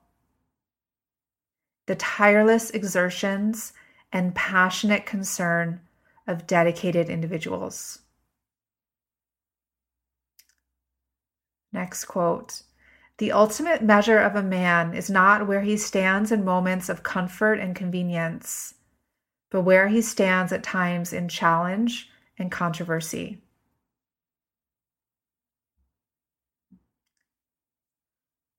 The 1.86 1.96
tireless 1.96 2.72
exertions 2.72 3.72
and 4.12 4.36
passionate 4.36 5.06
concern 5.06 5.82
of 6.28 6.48
dedicated 6.48 7.10
individuals. 7.10 8.00
Next 11.72 12.06
quote 12.06 12.64
the 13.18 13.32
ultimate 13.32 13.82
measure 13.82 14.20
of 14.20 14.36
a 14.36 14.44
man 14.44 14.94
is 14.94 15.10
not 15.10 15.48
where 15.48 15.62
he 15.62 15.78
stands 15.78 16.34
in 16.34 16.44
moments 16.44 16.90
of 16.90 17.04
comfort 17.04 17.60
and 17.60 17.74
convenience, 17.74 18.74
but 19.50 19.62
where 19.62 19.88
he 19.88 20.02
stands 20.02 20.52
at 20.52 20.64
times 20.64 21.14
in 21.14 21.30
challenge 21.30 22.10
and 22.38 22.52
controversy. 22.52 23.42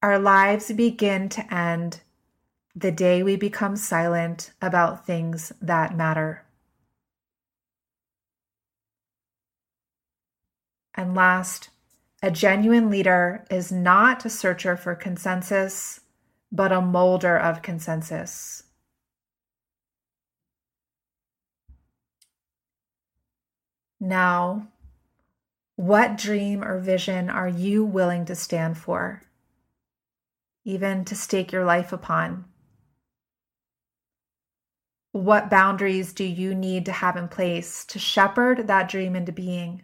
Our 0.03 0.18
lives 0.18 0.72
begin 0.72 1.28
to 1.30 1.55
end 1.55 2.01
the 2.77 2.93
day 2.93 3.22
we 3.22 3.37
become 3.37 3.74
silent 3.74 4.53
about 4.61 5.07
things 5.07 5.53
that 5.62 5.97
matter. 5.97 6.45
And 10.95 11.14
last, 11.14 11.70
a 12.22 12.31
genuine 12.31 12.91
leader 12.91 13.47
is 13.51 13.72
not 13.72 14.24
a 14.27 14.31
searcher 14.31 14.77
for 14.77 14.95
consensus, 14.95 16.01
but 16.53 16.70
a 16.72 16.81
molder 16.83 17.37
of 17.39 17.62
consensus. 17.62 18.64
Now, 24.01 24.68
What 25.77 26.16
dream 26.16 26.64
or 26.64 26.79
vision 26.79 27.29
are 27.29 27.49
you 27.49 27.85
willing 27.85 28.24
to 28.27 28.35
stand 28.35 28.79
for? 28.79 29.22
Even 30.64 31.05
to 31.05 31.14
stake 31.14 31.53
your 31.53 31.66
life 31.66 31.93
upon? 31.93 32.47
What 35.17 35.49
boundaries 35.49 36.12
do 36.12 36.25
you 36.25 36.55
need 36.55 36.85
to 36.85 36.93
have 36.93 37.17
in 37.17 37.29
place 37.29 37.87
to 37.87 37.99
shepherd 37.99 38.67
that 38.67 38.87
dream 38.87 39.17
into 39.17 39.33
being? 39.33 39.83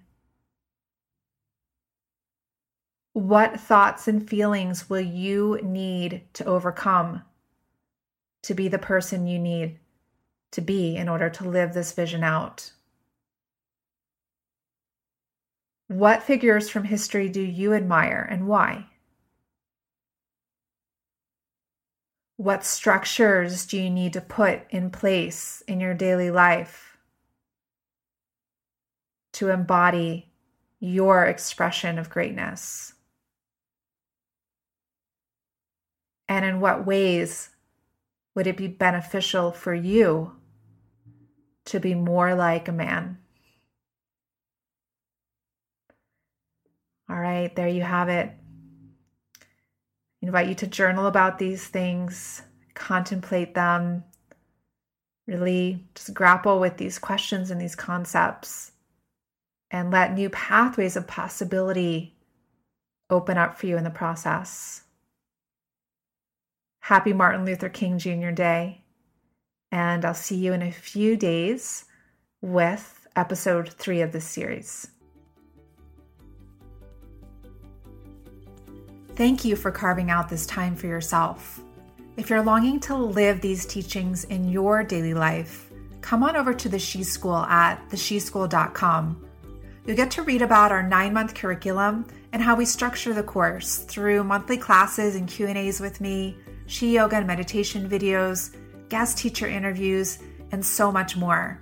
What 3.15 3.59
thoughts 3.59 4.07
and 4.07 4.29
feelings 4.29 4.91
will 4.91 5.01
you 5.01 5.59
need 5.63 6.25
to 6.35 6.45
overcome 6.45 7.23
to 8.43 8.53
be 8.53 8.69
the 8.69 8.79
person 8.79 9.27
you 9.27 9.39
need 9.39 9.79
to 10.51 10.61
be 10.61 10.97
in 10.97 11.09
order 11.09 11.31
to 11.31 11.49
live 11.49 11.73
this 11.73 11.93
vision 11.93 12.23
out? 12.23 12.73
What 15.89 16.23
figures 16.23 16.69
from 16.69 16.85
history 16.85 17.31
do 17.31 17.41
you 17.41 17.73
admire 17.73 18.29
and 18.31 18.47
why? 18.47 18.92
What 22.43 22.65
structures 22.65 23.67
do 23.67 23.81
you 23.81 23.89
need 23.89 24.15
to 24.15 24.21
put 24.21 24.63
in 24.71 24.91
place 24.91 25.63
in 25.69 25.79
your 25.79 25.95
daily 25.95 26.33
life 26.33 26.99
to 29.35 29.51
embody 29.51 30.33
your 30.81 31.25
expression 31.25 32.01
of 32.01 32.11
greatness? 32.11 32.95
And 36.29 36.45
in 36.45 36.59
what 36.59 36.85
ways 36.85 37.51
would 38.35 38.49
it 38.49 38.57
be 38.57 38.67
beneficial 38.67 39.53
for 39.53 39.73
you 39.73 40.33
to 41.67 41.79
be 41.79 41.95
more 41.95 42.35
like 42.35 42.67
a 42.67 42.73
man? 42.73 43.19
All 47.09 47.21
right, 47.21 47.55
there 47.55 47.69
you 47.69 47.83
have 47.83 48.09
it. 48.09 48.33
Invite 50.23 50.49
you 50.49 50.55
to 50.55 50.67
journal 50.69 51.07
about 51.07 51.39
these 51.39 51.67
things, 51.67 52.43
contemplate 52.75 53.55
them, 53.55 54.05
really 55.27 55.85
just 55.95 56.15
grapple 56.15 56.61
with 56.61 56.77
these 56.77 56.99
questions 56.99 57.51
and 57.51 57.61
these 57.61 57.75
concepts, 57.75 58.71
and 59.71 59.91
let 59.91 60.15
new 60.15 60.31
pathways 60.31 60.97
of 60.97 61.09
possibility 61.09 62.15
open 63.11 63.37
up 63.37 63.59
for 63.59 63.67
you 63.67 63.77
in 63.77 63.85
the 63.85 63.91
process. 63.91 64.83
Happy 66.81 67.13
Martin 67.13 67.45
Luther 67.45 67.69
King 67.69 67.99
Jr. 67.99 68.31
Day. 68.31 68.85
And 69.71 70.05
I'll 70.05 70.15
see 70.15 70.37
you 70.37 70.53
in 70.53 70.63
a 70.63 70.71
few 70.71 71.17
days 71.17 71.87
with 72.41 73.07
episode 73.17 73.73
three 73.73 74.03
of 74.03 74.13
this 74.13 74.27
series. 74.27 74.92
Thank 79.15 79.45
you 79.45 79.57
for 79.57 79.71
carving 79.71 80.11
out 80.11 80.31
this 80.31 80.47
time 80.47 80.75
for 80.75 80.87
yourself. 80.87 81.61
If 82.17 82.31
you're 82.31 82.43
longing 82.43 82.81
to 82.81 82.97
live 82.97 83.43
these 83.43 83.67
teachings 83.67 84.25
in 84.25 84.49
your 84.49 84.83
daily 84.83 85.13
life, 85.13 85.71
come 86.01 86.23
on 86.23 86.35
over 86.35 86.55
to 86.55 86.69
the 86.71 86.79
She 86.79 87.03
School 87.05 87.37
at 87.37 87.87
thesheschool.com. 87.91 89.27
You'll 89.85 89.97
get 89.97 90.11
to 90.13 90.23
read 90.23 90.41
about 90.41 90.73
our 90.73 90.83
9-month 90.83 91.35
curriculum 91.35 92.07
and 92.33 92.43
how 92.43 92.57
we 92.57 92.65
structure 92.65 93.13
the 93.13 93.23
course 93.23 93.79
through 93.79 94.25
monthly 94.25 94.57
classes 94.57 95.15
and 95.15 95.29
Q&As 95.29 95.79
with 95.79 96.01
me, 96.01 96.35
she 96.67 96.95
yoga 96.95 97.17
and 97.17 97.27
meditation 97.27 97.91
videos, 97.91 98.57
guest 98.89 99.19
teacher 99.19 99.47
interviews, 99.47 100.21
and 100.53 100.65
so 100.65 100.91
much 100.91 101.19
more. 101.19 101.61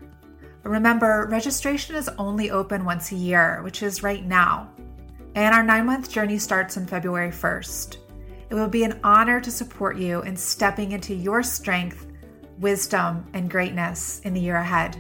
Remember, 0.63 1.27
registration 1.29 1.97
is 1.97 2.09
only 2.17 2.53
open 2.53 2.85
once 2.85 3.11
a 3.11 3.17
year, 3.17 3.61
which 3.65 3.83
is 3.83 4.05
right 4.05 4.25
now 4.25 4.71
and 5.35 5.55
our 5.55 5.63
nine 5.63 5.87
month 5.87 6.11
journey 6.11 6.39
starts 6.39 6.77
on 6.77 6.87
February 6.87 7.31
1st. 7.31 7.97
It 8.49 8.55
will 8.55 8.69
be 8.69 8.85
an 8.85 8.99
honor 9.05 9.41
to 9.41 9.51
support 9.51 9.97
you 9.97 10.23
in 10.23 10.37
stepping 10.37 10.93
into 10.93 11.15
your 11.15 11.43
strength, 11.43 12.07
wisdom, 12.59 13.27
and 13.33 13.51
greatness 13.51 14.21
in 14.25 14.35
the 14.35 14.41
year 14.41 14.57
ahead. 14.57 14.97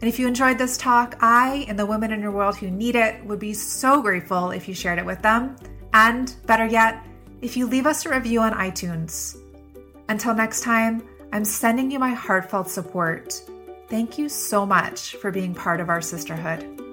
And 0.00 0.08
if 0.08 0.18
you 0.18 0.28
enjoyed 0.28 0.58
this 0.58 0.76
talk, 0.76 1.16
I 1.20 1.66
and 1.68 1.76
the 1.76 1.86
women 1.86 2.12
in 2.12 2.20
your 2.20 2.30
world 2.30 2.56
who 2.56 2.70
need 2.70 2.94
it 2.94 3.24
would 3.24 3.40
be 3.40 3.52
so 3.52 4.00
grateful 4.00 4.52
if 4.52 4.68
you 4.68 4.74
shared 4.74 5.00
it 5.00 5.06
with 5.06 5.22
them. 5.22 5.56
And 5.92 6.34
better 6.46 6.66
yet, 6.66 7.04
if 7.42 7.56
you 7.56 7.66
leave 7.66 7.86
us 7.86 8.06
a 8.06 8.10
review 8.10 8.40
on 8.40 8.52
iTunes. 8.52 9.36
Until 10.08 10.34
next 10.34 10.62
time, 10.62 11.02
I'm 11.32 11.44
sending 11.44 11.90
you 11.90 11.98
my 11.98 12.10
heartfelt 12.10 12.70
support. 12.70 13.42
Thank 13.88 14.18
you 14.18 14.28
so 14.28 14.64
much 14.64 15.16
for 15.16 15.30
being 15.30 15.54
part 15.54 15.80
of 15.80 15.88
our 15.88 16.00
sisterhood. 16.00 16.87